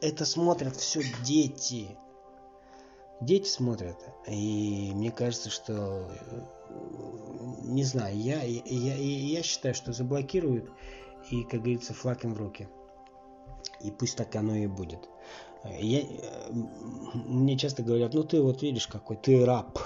это 0.00 0.24
смотрят 0.24 0.76
все 0.76 1.02
дети. 1.24 1.96
Дети 3.20 3.48
смотрят. 3.48 3.98
И 4.26 4.92
мне 4.94 5.10
кажется, 5.10 5.50
что 5.50 6.10
не 7.62 7.84
знаю, 7.84 8.16
я, 8.16 8.42
я, 8.42 8.96
я 8.96 9.42
считаю, 9.42 9.74
что 9.74 9.92
заблокируют 9.92 10.70
и, 11.30 11.42
как 11.44 11.60
говорится, 11.60 11.94
флаг 11.94 12.24
им 12.24 12.34
в 12.34 12.38
руки. 12.38 12.68
И 13.80 13.90
пусть 13.90 14.16
так 14.16 14.34
оно 14.36 14.54
и 14.54 14.66
будет. 14.66 15.08
Я, 15.80 16.02
мне 17.14 17.56
часто 17.56 17.82
говорят, 17.82 18.14
ну 18.14 18.22
ты 18.24 18.40
вот 18.40 18.62
видишь 18.62 18.86
какой, 18.86 19.16
ты 19.16 19.44
раб. 19.44 19.78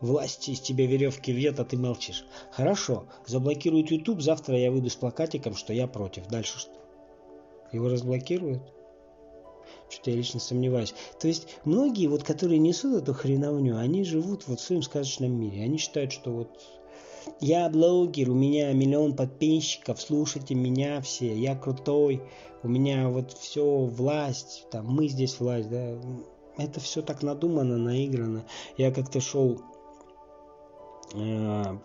Власти 0.00 0.50
из 0.50 0.60
тебя 0.60 0.86
веревки 0.86 1.30
вьет, 1.32 1.60
а 1.60 1.64
ты 1.64 1.76
молчишь. 1.76 2.24
Хорошо, 2.50 3.06
заблокируют 3.24 3.90
YouTube, 3.90 4.20
завтра 4.20 4.58
я 4.58 4.72
выйду 4.72 4.90
с 4.90 4.96
плакатиком, 4.96 5.54
что 5.54 5.72
я 5.72 5.86
против. 5.86 6.26
Дальше 6.26 6.58
что? 6.58 6.72
Его 7.70 7.88
разблокируют? 7.88 8.62
Что-то 9.88 10.10
я 10.10 10.16
лично 10.16 10.40
сомневаюсь. 10.40 10.94
То 11.20 11.28
есть 11.28 11.46
многие, 11.64 12.08
вот, 12.08 12.24
которые 12.24 12.58
несут 12.58 13.02
эту 13.02 13.14
хреновню, 13.14 13.78
они 13.78 14.04
живут 14.04 14.48
вот 14.48 14.58
в 14.58 14.62
своем 14.62 14.82
сказочном 14.82 15.30
мире. 15.30 15.62
Они 15.62 15.78
считают, 15.78 16.12
что 16.12 16.32
вот 16.32 16.60
я 17.40 17.68
блогер, 17.68 18.30
у 18.30 18.34
меня 18.34 18.72
миллион 18.72 19.14
подписчиков, 19.14 20.00
слушайте 20.00 20.54
меня 20.54 21.00
все, 21.00 21.36
я 21.36 21.56
крутой, 21.56 22.22
у 22.62 22.68
меня 22.68 23.08
вот 23.08 23.32
все 23.32 23.64
власть, 23.64 24.66
там 24.70 24.86
мы 24.86 25.08
здесь 25.08 25.40
власть, 25.40 25.68
да. 25.68 25.98
Это 26.58 26.80
все 26.80 27.02
так 27.02 27.22
надумано, 27.22 27.78
наиграно. 27.78 28.44
Я 28.76 28.92
как-то 28.92 29.20
шел 29.20 29.62
э, 31.14 31.78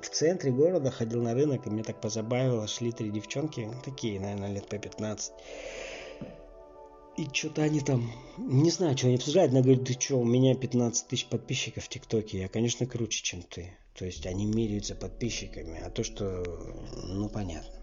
в 0.00 0.08
центре 0.08 0.50
города, 0.50 0.90
ходил 0.90 1.22
на 1.22 1.34
рынок, 1.34 1.66
и 1.66 1.70
мне 1.70 1.82
так 1.82 2.00
позабавило, 2.00 2.66
шли 2.66 2.92
три 2.92 3.10
девчонки, 3.10 3.70
такие, 3.84 4.18
наверное, 4.18 4.52
лет 4.52 4.68
по 4.68 4.78
15. 4.78 5.32
И 7.16 7.28
что-то 7.32 7.62
они 7.62 7.80
там, 7.80 8.10
не 8.38 8.70
знаю, 8.70 8.98
что 8.98 9.06
они 9.06 9.16
обсуждают. 9.16 9.52
Она 9.52 9.60
говорит, 9.60 9.84
ты 9.84 9.92
что, 9.92 10.16
у 10.16 10.24
меня 10.24 10.56
15 10.56 11.06
тысяч 11.06 11.26
подписчиков 11.26 11.84
в 11.84 11.88
ТикТоке. 11.88 12.40
Я, 12.40 12.48
конечно, 12.48 12.86
круче, 12.86 13.22
чем 13.22 13.42
ты. 13.42 13.70
То 13.94 14.04
есть 14.04 14.26
они 14.26 14.46
меряются 14.46 14.96
подписчиками, 14.96 15.80
а 15.84 15.88
то, 15.88 16.02
что, 16.02 16.42
ну, 17.04 17.28
понятно. 17.28 17.78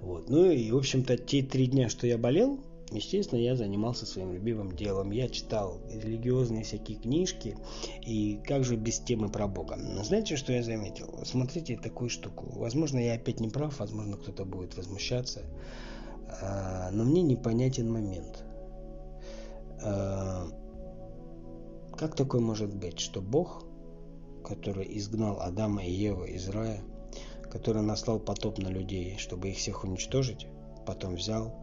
Вот. 0.00 0.30
Ну 0.30 0.50
и, 0.50 0.70
в 0.70 0.76
общем-то, 0.78 1.16
те 1.18 1.42
три 1.42 1.66
дня, 1.66 1.90
что 1.90 2.06
я 2.06 2.16
болел, 2.16 2.58
естественно, 2.90 3.38
я 3.38 3.54
занимался 3.54 4.06
своим 4.06 4.32
любимым 4.32 4.74
делом. 4.74 5.10
Я 5.10 5.28
читал 5.28 5.80
религиозные 5.90 6.64
всякие 6.64 6.98
книжки, 6.98 7.56
и 8.04 8.40
как 8.44 8.64
же 8.64 8.76
без 8.76 8.98
темы 8.98 9.28
про 9.28 9.46
Бога. 9.46 9.76
Но 9.76 10.02
знаете, 10.04 10.36
что 10.36 10.52
я 10.52 10.62
заметил? 10.62 11.20
Смотрите 11.24 11.76
такую 11.76 12.08
штуку. 12.08 12.46
Возможно, 12.58 12.98
я 12.98 13.14
опять 13.14 13.40
не 13.40 13.50
прав, 13.50 13.78
возможно, 13.78 14.16
кто-то 14.16 14.46
будет 14.46 14.74
возмущаться, 14.74 15.42
а, 16.40 16.90
но 16.92 17.04
мне 17.04 17.20
непонятен 17.20 17.92
момент. 17.92 18.42
А, 19.82 20.48
как 21.94 22.16
такое 22.16 22.40
может 22.40 22.74
быть, 22.74 22.98
что 22.98 23.20
Бог 23.20 23.66
который 24.42 24.86
изгнал 24.98 25.40
Адама 25.40 25.84
и 25.84 25.90
Еву 25.90 26.24
из 26.24 26.48
рая, 26.48 26.82
который 27.50 27.82
наслал 27.82 28.18
потоп 28.18 28.58
на 28.58 28.68
людей, 28.68 29.16
чтобы 29.18 29.50
их 29.50 29.58
всех 29.58 29.84
уничтожить, 29.84 30.46
потом 30.86 31.16
взял, 31.16 31.54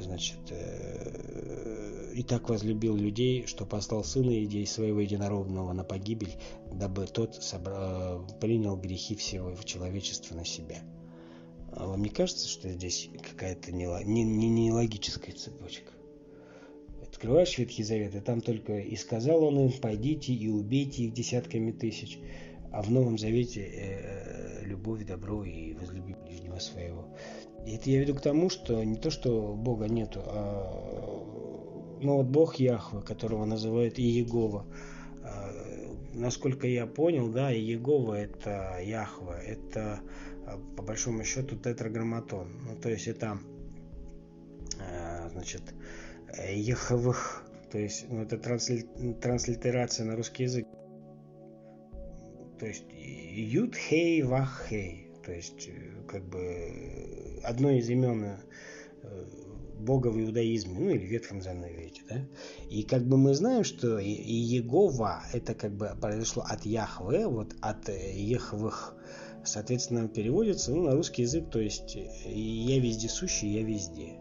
значит, 0.00 0.40
э, 0.50 2.12
и 2.14 2.22
так 2.22 2.48
возлюбил 2.48 2.96
людей, 2.96 3.46
что 3.46 3.66
послал 3.66 4.04
Сына 4.04 4.42
идей 4.44 4.66
своего 4.66 5.00
единородного 5.00 5.72
на 5.72 5.84
погибель, 5.84 6.36
дабы 6.72 7.06
тот 7.06 7.36
собра... 7.36 8.18
принял 8.40 8.76
грехи 8.76 9.14
всего 9.14 9.54
человечества 9.64 10.34
на 10.34 10.44
себя. 10.44 10.78
А 11.72 11.86
вам 11.86 12.02
не 12.02 12.10
кажется, 12.10 12.48
что 12.48 12.68
здесь 12.70 13.10
какая-то 13.22 13.72
нелогическая 13.72 14.04
не, 14.04 14.24
не, 14.24 14.48
не 14.48 15.32
цепочка? 15.32 15.92
Открываешь 17.14 17.56
Ветхий 17.58 17.84
Завет, 17.84 18.16
и 18.16 18.20
там 18.20 18.40
только 18.40 18.80
«И 18.80 18.96
сказал 18.96 19.44
он 19.44 19.58
им, 19.60 19.72
пойдите 19.80 20.32
и 20.32 20.48
убейте 20.48 21.04
их 21.04 21.14
десятками 21.14 21.70
тысяч». 21.70 22.18
А 22.72 22.82
в 22.82 22.90
Новом 22.90 23.18
Завете 23.18 23.60
э, 23.62 24.64
любовь, 24.64 25.06
добро 25.06 25.44
и 25.44 25.74
возлюби 25.74 26.16
ближнего 26.26 26.58
своего. 26.58 27.06
И 27.64 27.76
это 27.76 27.88
я 27.88 28.00
веду 28.00 28.16
к 28.16 28.20
тому, 28.20 28.50
что 28.50 28.82
не 28.82 28.96
то, 28.96 29.10
что 29.10 29.54
Бога 29.54 29.86
нету, 29.86 30.22
а 30.26 31.04
ну 32.02 32.16
вот 32.16 32.26
Бог 32.26 32.56
Яхве, 32.56 33.00
которого 33.00 33.44
называют 33.44 34.00
Иегова. 34.00 34.66
А, 35.22 35.52
насколько 36.14 36.66
я 36.66 36.84
понял, 36.84 37.28
да, 37.28 37.54
Иегова 37.54 38.14
это 38.14 38.80
Яхва, 38.82 39.40
это 39.40 40.00
а, 40.46 40.58
по 40.76 40.82
большому 40.82 41.22
счету 41.22 41.56
тетраграмматон. 41.56 42.48
Ну, 42.66 42.76
то 42.76 42.90
есть 42.90 43.06
это 43.06 43.38
а, 44.80 45.28
значит 45.28 45.62
Еховых, 46.42 47.44
то 47.70 47.78
есть 47.78 48.06
ну, 48.08 48.22
это 48.22 48.38
трансли, 48.38 48.86
транслитерация 49.20 50.06
на 50.06 50.16
русский 50.16 50.44
язык. 50.44 50.66
То 52.58 52.66
есть 52.66 52.84
Юд 52.92 53.74
Хей 53.74 54.22
Вах 54.22 54.66
Хей. 54.68 55.08
То 55.24 55.32
есть 55.32 55.68
э, 55.68 56.06
как 56.06 56.24
бы 56.28 57.40
одно 57.42 57.70
из 57.70 57.88
имен 57.88 58.24
э, 59.02 59.24
Бога 59.80 60.08
в 60.08 60.20
иудаизме, 60.20 60.78
ну 60.78 60.90
или 60.90 61.06
в 61.06 61.10
Ветхом 61.10 61.42
Завете, 61.42 62.02
да? 62.08 62.24
И 62.70 62.84
как 62.84 63.06
бы 63.06 63.16
мы 63.16 63.34
знаем, 63.34 63.64
что 63.64 63.98
Егова 63.98 65.24
это 65.32 65.54
как 65.54 65.72
бы 65.72 65.90
произошло 66.00 66.44
от 66.46 66.64
Яхве, 66.64 67.26
вот 67.26 67.54
от 67.60 67.88
Ехвых, 67.88 68.94
соответственно, 69.44 70.08
переводится 70.08 70.72
ну, 70.72 70.84
на 70.84 70.92
русский 70.92 71.22
язык, 71.22 71.50
то 71.50 71.58
есть 71.58 71.96
я 71.96 72.80
везде 72.80 73.08
сущий, 73.08 73.48
я 73.48 73.62
везде. 73.62 74.18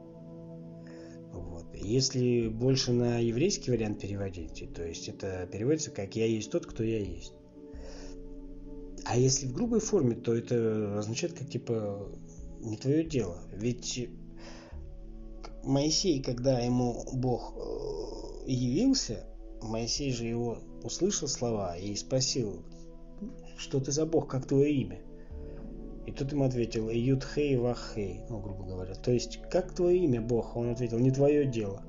Если 1.84 2.48
больше 2.48 2.94
на 2.94 3.20
еврейский 3.20 3.72
вариант 3.72 4.00
переводить, 4.00 4.74
то 4.74 4.86
есть 4.88 5.10
это 5.10 5.48
переводится 5.52 5.92
как 5.92 6.16
«я 6.16 6.26
есть 6.26 6.50
тот, 6.50 6.66
кто 6.66 6.84
я 6.84 7.00
есть». 7.00 7.34
А 9.06 9.18
если 9.18 9.48
в 9.48 9.54
грубой 9.54 9.82
форме, 9.82 10.16
то 10.16 10.34
это 10.34 10.98
означает 10.98 11.38
как 11.38 11.50
типа 11.50 12.10
не 12.62 12.78
твое 12.78 13.04
дело. 13.04 13.38
Ведь 13.52 14.10
Моисей, 15.64 16.22
когда 16.22 16.60
ему 16.60 17.04
Бог 17.14 17.54
э, 17.58 18.50
явился, 18.50 19.26
Моисей 19.62 20.12
же 20.12 20.26
его 20.26 20.60
услышал 20.84 21.28
слова 21.28 21.78
и 21.78 21.96
спросил, 21.96 22.64
что 23.58 23.80
ты 23.80 23.92
за 23.92 24.06
Бог, 24.06 24.30
как 24.30 24.46
твое 24.46 24.74
имя? 24.74 25.02
И 26.06 26.12
тут 26.12 26.32
ему 26.32 26.46
ответил 26.46 26.90
Ютхей 26.90 27.56
Вахей, 27.56 28.22
ну, 28.30 28.40
грубо 28.40 28.66
говоря. 28.66 28.94
То 28.96 29.12
есть, 29.12 29.40
как 29.50 29.74
твое 29.74 29.98
имя, 30.00 30.22
Бог? 30.22 30.56
Он 30.56 30.70
ответил, 30.70 31.00
не 31.00 31.12
твое 31.12 31.46
дело. 31.46 31.82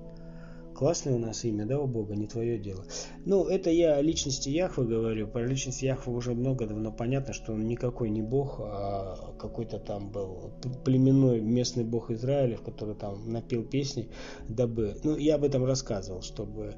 Классное 0.74 1.14
у 1.14 1.18
нас 1.18 1.44
имя, 1.44 1.66
да, 1.66 1.78
у 1.78 1.86
Бога, 1.86 2.16
не 2.16 2.26
твое 2.26 2.58
дело. 2.58 2.84
Ну, 3.24 3.46
это 3.46 3.70
я 3.70 3.94
о 3.94 4.02
личности 4.02 4.48
Яхвы 4.48 4.84
говорю. 4.86 5.28
Про 5.28 5.46
личность 5.46 5.82
Яхвы 5.82 6.12
уже 6.12 6.34
много 6.34 6.66
давно 6.66 6.90
понятно, 6.90 7.32
что 7.32 7.52
он 7.52 7.64
никакой 7.68 8.10
не 8.10 8.22
Бог, 8.22 8.58
а 8.58 9.34
какой-то 9.38 9.78
там 9.78 10.10
был 10.10 10.50
племенной 10.84 11.40
местный 11.40 11.84
Бог 11.84 12.10
Израиля, 12.10 12.56
который 12.56 12.96
там 12.96 13.30
напил 13.30 13.62
песни, 13.62 14.08
дабы... 14.48 14.96
Ну, 15.04 15.16
я 15.16 15.36
об 15.36 15.44
этом 15.44 15.64
рассказывал, 15.64 16.22
чтобы... 16.22 16.74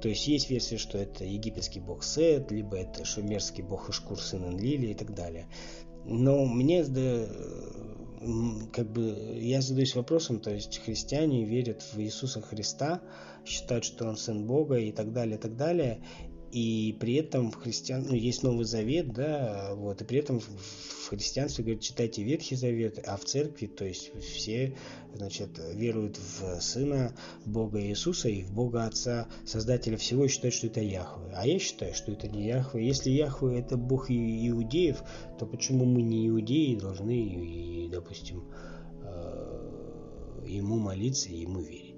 То 0.00 0.08
есть 0.08 0.28
есть 0.28 0.48
версия, 0.48 0.78
что 0.78 0.96
это 0.96 1.24
египетский 1.24 1.80
бог 1.80 2.04
Сет, 2.04 2.50
либо 2.52 2.76
это 2.76 3.04
шумерский 3.04 3.62
бог 3.62 3.90
Ишкур, 3.90 4.18
сын 4.18 4.44
Энлили 4.44 4.86
и 4.86 4.94
так 4.94 5.12
далее. 5.12 5.46
Но 6.04 6.44
мне 6.46 6.84
да, 6.84 7.26
как 8.72 8.90
бы 8.90 9.38
я 9.40 9.60
задаюсь 9.60 9.94
вопросом, 9.94 10.40
то 10.40 10.50
есть 10.50 10.80
христиане 10.84 11.44
верят 11.44 11.82
в 11.92 12.00
Иисуса 12.00 12.40
Христа, 12.42 13.00
считают, 13.46 13.84
что 13.84 14.06
он 14.06 14.16
сын 14.16 14.46
Бога 14.46 14.76
и 14.76 14.92
так 14.92 15.12
далее, 15.12 15.36
и 15.36 15.40
так 15.40 15.56
далее, 15.56 16.02
и 16.52 16.96
при 16.98 17.14
этом 17.14 17.50
в 17.50 17.56
христиан, 17.56 18.06
ну, 18.08 18.14
есть 18.14 18.42
Новый 18.42 18.64
Завет, 18.64 19.12
да, 19.12 19.70
вот, 19.74 20.02
и 20.02 20.04
при 20.04 20.18
этом 20.18 20.40
в 20.40 21.08
христианстве 21.08 21.64
говорят, 21.64 21.82
читайте 21.82 22.22
Ветхий 22.22 22.56
Завет, 22.56 23.02
а 23.06 23.16
в 23.16 23.24
церкви, 23.24 23.66
то 23.66 23.84
есть 23.84 24.10
все, 24.20 24.76
значит, 25.14 25.50
веруют 25.74 26.18
в 26.18 26.60
Сына 26.60 27.14
Бога 27.46 27.80
Иисуса 27.80 28.28
и 28.28 28.42
в 28.42 28.52
Бога 28.52 28.84
Отца, 28.84 29.28
Создателя 29.46 29.96
всего, 29.96 30.24
и 30.24 30.28
считают, 30.28 30.54
что 30.54 30.66
это 30.66 30.80
Яхве. 30.80 31.32
А 31.34 31.46
я 31.46 31.58
считаю, 31.58 31.94
что 31.94 32.12
это 32.12 32.28
не 32.28 32.46
Яхве. 32.46 32.86
Если 32.86 33.10
Яхве 33.10 33.60
это 33.60 33.76
Бог 33.76 34.10
иудеев, 34.10 35.02
то 35.38 35.46
почему 35.46 35.84
мы 35.84 36.02
не 36.02 36.28
иудеи 36.28 36.74
должны, 36.74 37.16
и, 37.16 37.88
допустим, 37.88 38.44
э, 39.02 40.46
ему 40.48 40.78
молиться 40.78 41.28
и 41.28 41.40
ему 41.42 41.60
верить? 41.60 41.89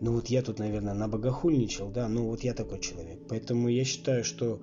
Ну 0.00 0.14
вот 0.14 0.28
я 0.28 0.42
тут, 0.42 0.58
наверное, 0.58 0.94
набогохульничал, 0.94 1.90
да, 1.90 2.08
ну 2.08 2.24
вот 2.24 2.42
я 2.42 2.54
такой 2.54 2.80
человек. 2.80 3.20
Поэтому 3.28 3.68
я 3.68 3.84
считаю, 3.84 4.24
что... 4.24 4.62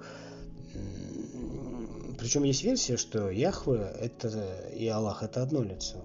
Причем 2.18 2.44
есть 2.44 2.64
версия, 2.64 2.98
что 2.98 3.30
Яхве 3.30 3.94
это 4.00 4.70
и 4.76 4.88
Аллах 4.88 5.22
это 5.22 5.44
одно 5.44 5.62
лицо. 5.62 6.04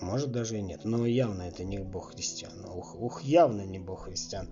Может 0.00 0.30
даже 0.30 0.58
и 0.58 0.62
нет. 0.62 0.84
Но 0.84 1.04
явно 1.04 1.42
это 1.42 1.64
не 1.64 1.78
Бог 1.78 2.12
христиан. 2.12 2.64
Ух, 2.64 2.94
ух 2.94 3.22
явно 3.22 3.62
не 3.62 3.80
Бог 3.80 4.04
христиан. 4.04 4.48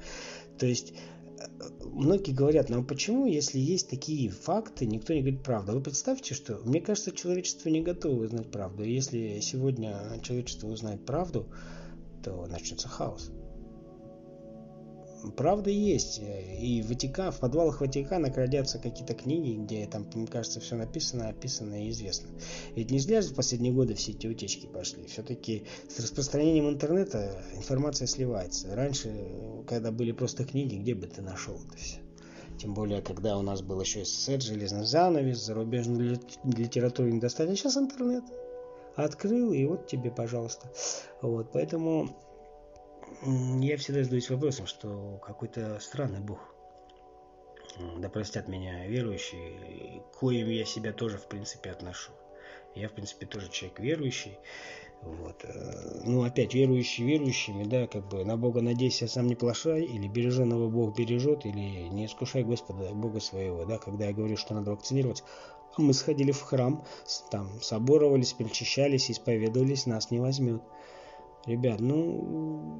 То 0.59 0.67
есть 0.67 0.93
э, 1.39 1.45
многие 1.85 2.33
говорят, 2.33 2.71
ну 2.71 2.81
а 2.81 2.85
почему, 2.85 3.27
если 3.27 3.61
есть 3.61 3.89
такие 3.89 4.29
факты, 4.31 4.87
никто 4.87 5.15
не 5.15 5.21
говорит 5.21 5.45
правду? 5.45 5.73
Вы 5.73 5.81
представьте, 5.81 6.35
что, 6.35 6.59
мне 6.65 6.81
кажется, 6.81 7.13
человечество 7.13 7.69
не 7.69 7.81
готово 7.81 8.25
узнать 8.25 8.51
правду. 8.51 8.83
И 8.83 8.93
если 8.93 9.39
сегодня 9.39 10.21
человечество 10.23 10.67
узнает 10.67 11.07
правду, 11.07 11.47
то 12.25 12.47
начнется 12.47 12.89
хаос 12.89 13.31
правда 15.33 15.71
есть. 15.71 16.21
И 16.21 16.85
Ватикан, 16.87 17.33
в 17.33 17.41
подвалах 17.41 17.81
Ватикана 17.81 18.31
крадятся 18.31 18.79
какие-то 18.79 19.15
книги, 19.15 19.57
где 19.57 19.87
там, 19.87 20.07
кажется, 20.27 20.61
все 20.61 20.77
написано, 20.77 21.29
описано 21.29 21.85
и 21.87 21.91
известно. 21.91 22.29
Ведь 22.75 22.91
не 22.91 22.99
зря 22.99 23.21
в 23.21 23.35
последние 23.35 23.73
годы 23.73 23.95
все 23.95 24.13
эти 24.13 24.27
утечки 24.27 24.67
пошли. 24.67 25.07
Все-таки 25.07 25.65
с 25.89 25.99
распространением 26.01 26.69
интернета 26.69 27.43
информация 27.55 28.07
сливается. 28.07 28.75
Раньше, 28.75 29.13
когда 29.67 29.91
были 29.91 30.13
просто 30.13 30.45
книги, 30.45 30.77
где 30.77 30.95
бы 30.95 31.07
ты 31.07 31.23
нашел 31.23 31.55
это 31.57 31.77
все? 31.77 31.99
Тем 32.59 32.75
более, 32.75 33.03
когда 33.03 33.39
у 33.39 33.43
нас 33.43 33.63
был 33.63 33.81
еще 33.81 34.05
СССР, 34.05 34.43
железный 34.43 34.85
занавес, 34.85 35.39
зарубежную 35.39 36.21
литературу 36.45 37.09
не 37.09 37.21
достали. 37.21 37.53
А 37.53 37.57
сейчас 37.57 37.77
интернет. 37.77 38.25
Открыл, 38.97 39.53
и 39.53 39.65
вот 39.65 39.87
тебе, 39.87 40.11
пожалуйста. 40.11 40.69
Вот, 41.23 41.53
поэтому 41.53 42.17
я 43.23 43.77
всегда 43.77 44.03
задаюсь 44.03 44.31
вопросом, 44.31 44.67
что 44.67 45.21
какой-то 45.25 45.79
странный 45.81 46.21
Бог. 46.21 46.55
Да 47.99 48.09
простят 48.09 48.49
меня 48.49 48.87
верующие, 48.87 50.03
коим 50.19 50.49
я 50.49 50.65
себя 50.65 50.93
тоже, 50.93 51.19
в 51.19 51.27
принципе, 51.27 51.71
отношу. 51.71 52.13
Я, 52.75 52.89
в 52.89 52.93
принципе, 52.93 53.27
тоже 53.27 53.51
человек 53.51 53.81
верующий. 53.81 54.39
Вот. 55.03 55.45
Э, 55.45 56.01
ну, 56.05 56.25
опять, 56.25 56.55
верующие 56.55 57.07
верующими, 57.07 57.65
да, 57.65 57.87
как 57.87 58.09
бы 58.09 58.25
на 58.25 58.37
Бога 58.37 58.63
надейся, 58.63 59.07
сам 59.07 59.29
не 59.29 59.37
плашай, 59.37 59.83
или 59.83 60.09
береженного 60.09 60.69
Бог 60.69 60.97
бережет, 60.97 61.47
или 61.47 61.89
не 61.89 62.07
искушай 62.07 62.43
Господа 62.43 62.93
Бога 62.93 63.21
своего, 63.21 63.65
да, 63.65 63.79
когда 63.79 64.07
я 64.07 64.13
говорю, 64.13 64.37
что 64.37 64.55
надо 64.55 64.73
вакцинировать, 64.73 65.23
мы 65.77 65.93
сходили 65.95 66.33
в 66.33 66.43
храм, 66.43 66.85
там, 67.31 67.49
соборовались, 67.63 68.33
причащались, 68.33 69.11
исповедовались, 69.11 69.87
нас 69.87 70.11
не 70.11 70.19
возьмет. 70.19 70.63
Ребят, 71.49 71.81
ну... 71.81 72.77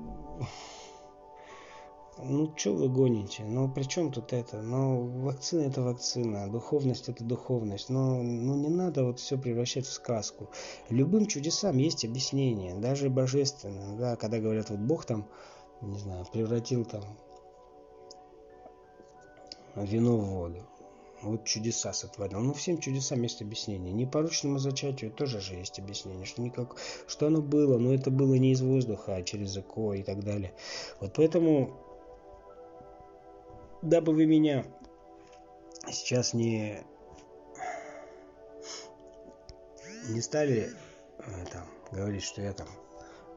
Ну, 2.19 2.53
что 2.55 2.75
вы 2.75 2.91
гоните? 2.91 3.45
Ну, 3.45 3.73
при 3.73 3.85
чем 3.85 4.13
тут 4.13 4.35
это? 4.35 4.61
Ну, 4.61 5.07
вакцина 5.23 5.63
это 5.63 5.81
вакцина, 5.81 6.51
духовность 6.51 7.09
это 7.09 7.25
духовность. 7.25 7.89
Но 7.89 8.23
ну, 8.23 8.57
не 8.57 8.69
надо 8.69 9.05
вот 9.05 9.21
все 9.21 9.39
превращать 9.39 9.87
в 9.87 9.93
сказку. 9.93 10.51
Любым 10.91 11.27
чудесам 11.27 11.79
есть 11.79 12.05
объяснение, 12.05 12.75
даже 12.75 13.09
божественным. 13.09 13.97
Да, 13.97 14.17
когда 14.17 14.39
говорят, 14.39 14.69
вот 14.69 14.81
Бог 14.81 15.07
там, 15.07 15.27
не 15.81 15.99
знаю, 15.99 16.27
превратил 16.31 16.85
там 16.85 17.05
вино 19.77 20.19
в 20.19 20.25
воду 20.27 20.67
вот 21.23 21.45
чудеса 21.45 21.93
сотворил. 21.93 22.41
Ну, 22.41 22.53
всем 22.53 22.79
чудесам 22.79 23.23
есть 23.23 23.43
объяснение. 23.43 23.93
Непорочному 23.93 24.59
зачатию 24.59 25.11
тоже 25.11 25.41
же 25.41 25.55
есть 25.55 25.79
объяснение, 25.79 26.27
что 26.27 26.43
никак, 26.43 26.77
что 27.07 27.27
оно 27.27 27.41
было, 27.41 27.79
но 27.79 27.93
это 27.93 28.11
было 28.11 28.35
не 28.35 28.53
из 28.53 28.63
воздуха, 28.63 29.17
а 29.17 29.23
через 29.23 29.57
ЭКО 29.57 29.95
и 29.95 30.03
так 30.03 30.23
далее. 30.23 30.55
Вот 31.01 31.13
поэтому, 31.15 31.77
дабы 33.83 34.13
вы 34.13 34.27
меня 34.27 34.65
сейчас 35.91 36.35
не 36.35 36.83
не 40.09 40.21
стали 40.21 40.71
э, 41.19 41.45
там, 41.53 41.67
говорить, 41.93 42.23
что 42.23 42.41
я 42.41 42.53
там 42.53 42.69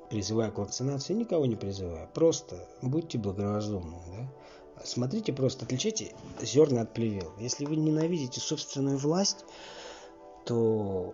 призываю 0.10 0.52
к 0.52 0.58
вакцинации, 0.58 1.14
никого 1.14 1.46
не 1.46 1.56
призываю. 1.56 2.08
Просто 2.14 2.68
будьте 2.82 3.18
благоразумны, 3.18 3.98
да? 4.08 4.32
Смотрите 4.84 5.34
просто, 5.34 5.66
отличайте 5.66 6.16
зерна 6.42 6.82
от 6.82 6.94
плевел. 6.94 7.32
Если 7.40 7.66
вы 7.66 7.76
ненавидите 7.76 8.40
собственную 8.40 8.98
власть, 8.98 9.46
то 10.46 11.14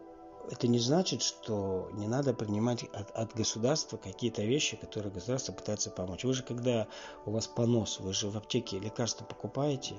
это 0.49 0.67
не 0.67 0.79
значит, 0.79 1.21
что 1.21 1.89
не 1.93 2.07
надо 2.07 2.33
принимать 2.33 2.83
от, 2.93 3.11
от 3.11 3.33
государства 3.33 3.97
какие-то 3.97 4.43
вещи, 4.43 4.77
которые 4.77 5.11
государство 5.11 5.51
пытается 5.51 5.91
помочь. 5.91 6.23
Вы 6.23 6.33
же, 6.33 6.43
когда 6.43 6.87
у 7.25 7.31
вас 7.31 7.47
понос, 7.47 7.99
вы 7.99 8.13
же 8.13 8.29
в 8.29 8.37
аптеке 8.37 8.79
лекарства 8.79 9.25
покупаете, 9.25 9.95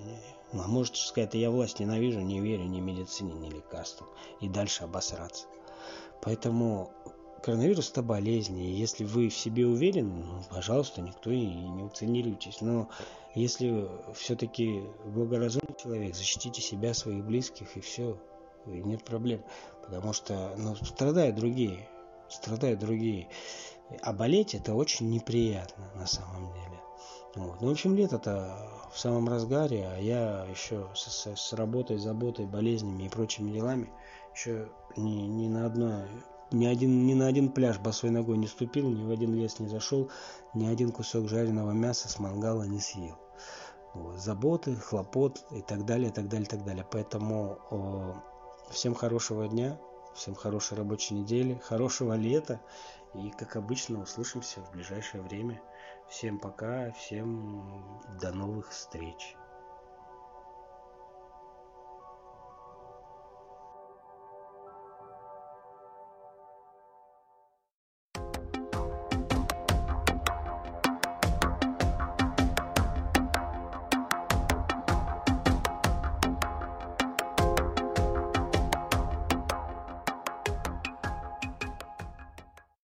ну, 0.53 0.63
а 0.63 0.67
можете 0.67 1.03
сказать, 1.03 1.35
я 1.35 1.51
власть 1.51 1.81
ненавижу, 1.81 2.21
не 2.21 2.41
верю 2.41 2.65
ни 2.65 2.81
медицине, 2.81 3.35
ни 3.35 3.51
лекарствам, 3.51 4.09
и 4.41 4.49
дальше 4.49 4.85
обосраться. 4.85 5.47
Поэтому 6.23 6.93
коронавирус 7.49 7.91
это 7.91 8.03
болезнь, 8.03 8.59
и 8.61 8.73
если 8.73 9.05
вы 9.05 9.31
в 9.31 9.35
себе 9.35 9.67
уверены, 9.67 10.23
ну, 10.23 10.43
пожалуйста, 10.51 11.01
никто 11.01 11.31
и 11.31 11.47
не 11.47 11.83
уценилитесь. 11.83 12.61
Но 12.61 12.91
если 13.35 13.89
все-таки 14.13 14.83
благоразумный 15.07 15.75
человек, 15.83 16.15
защитите 16.15 16.61
себя, 16.61 16.93
своих 16.93 17.25
близких, 17.25 17.75
и 17.79 17.81
все, 17.81 18.21
и 18.67 18.83
нет 18.83 19.03
проблем. 19.03 19.43
Потому 19.83 20.13
что 20.13 20.55
ну, 20.59 20.77
страдают 20.77 21.37
другие, 21.37 21.89
страдают 22.29 22.81
другие. 22.81 23.31
А 24.03 24.13
болеть 24.13 24.55
это 24.55 24.75
очень 24.75 25.09
неприятно 25.09 25.91
на 25.95 26.07
самом 26.07 26.53
деле. 26.53 26.81
Вот. 27.35 27.63
Ну, 27.63 27.69
в 27.69 27.71
общем, 27.71 27.95
лето-то 27.95 28.59
в 28.93 28.99
самом 28.99 29.27
разгаре, 29.27 29.89
а 29.89 29.99
я 29.99 30.45
еще 30.51 30.87
с, 30.95 31.11
с, 31.11 31.35
с 31.35 31.53
работой, 31.55 31.97
заботой, 31.97 32.45
болезнями 32.45 33.05
и 33.05 33.09
прочими 33.09 33.53
делами 33.53 33.91
еще 34.35 34.69
ни, 34.99 35.23
ни 35.23 35.49
на 35.49 35.65
одно 35.65 36.05
ни, 36.51 36.67
один, 36.67 37.07
ни 37.07 37.15
на 37.15 37.27
один 37.27 37.51
пляж 37.51 37.79
босой 37.79 38.11
ногой 38.11 38.39
не 38.39 38.47
ступил, 38.47 38.89
ни 38.89 39.05
в 39.05 39.11
один 39.11 39.35
лес 39.35 39.59
не 39.59 39.69
зашел, 39.69 40.11
ни 40.55 40.67
один 40.67 40.93
кусок 40.93 41.29
жареного 41.29 41.73
мяса 41.73 42.09
с 42.09 42.19
мангала 42.19 42.65
не 42.65 42.81
съел. 42.81 43.17
Вот. 43.95 44.19
Заботы, 44.19 44.77
хлопот 44.77 45.45
и 45.51 45.63
так 45.63 45.85
далее, 45.85 46.11
и 46.11 46.13
так 46.13 46.29
далее, 46.29 46.47
и 46.47 46.51
так 46.51 46.65
далее. 46.65 46.87
Поэтому 46.91 47.59
о, 47.71 48.23
всем 48.71 48.95
хорошего 48.95 49.49
дня, 49.49 49.79
всем 50.15 50.35
хорошей 50.35 50.77
рабочей 50.77 51.15
недели, 51.15 51.61
хорошего 51.65 52.15
лета. 52.15 52.61
И, 53.15 53.31
как 53.31 53.57
обычно, 53.57 54.03
услышимся 54.03 54.61
в 54.61 54.71
ближайшее 54.73 55.23
время. 55.23 55.61
Всем 56.11 56.39
пока, 56.39 56.93
всем 56.93 58.01
до 58.21 58.33
новых 58.33 58.71
встреч. 58.71 59.38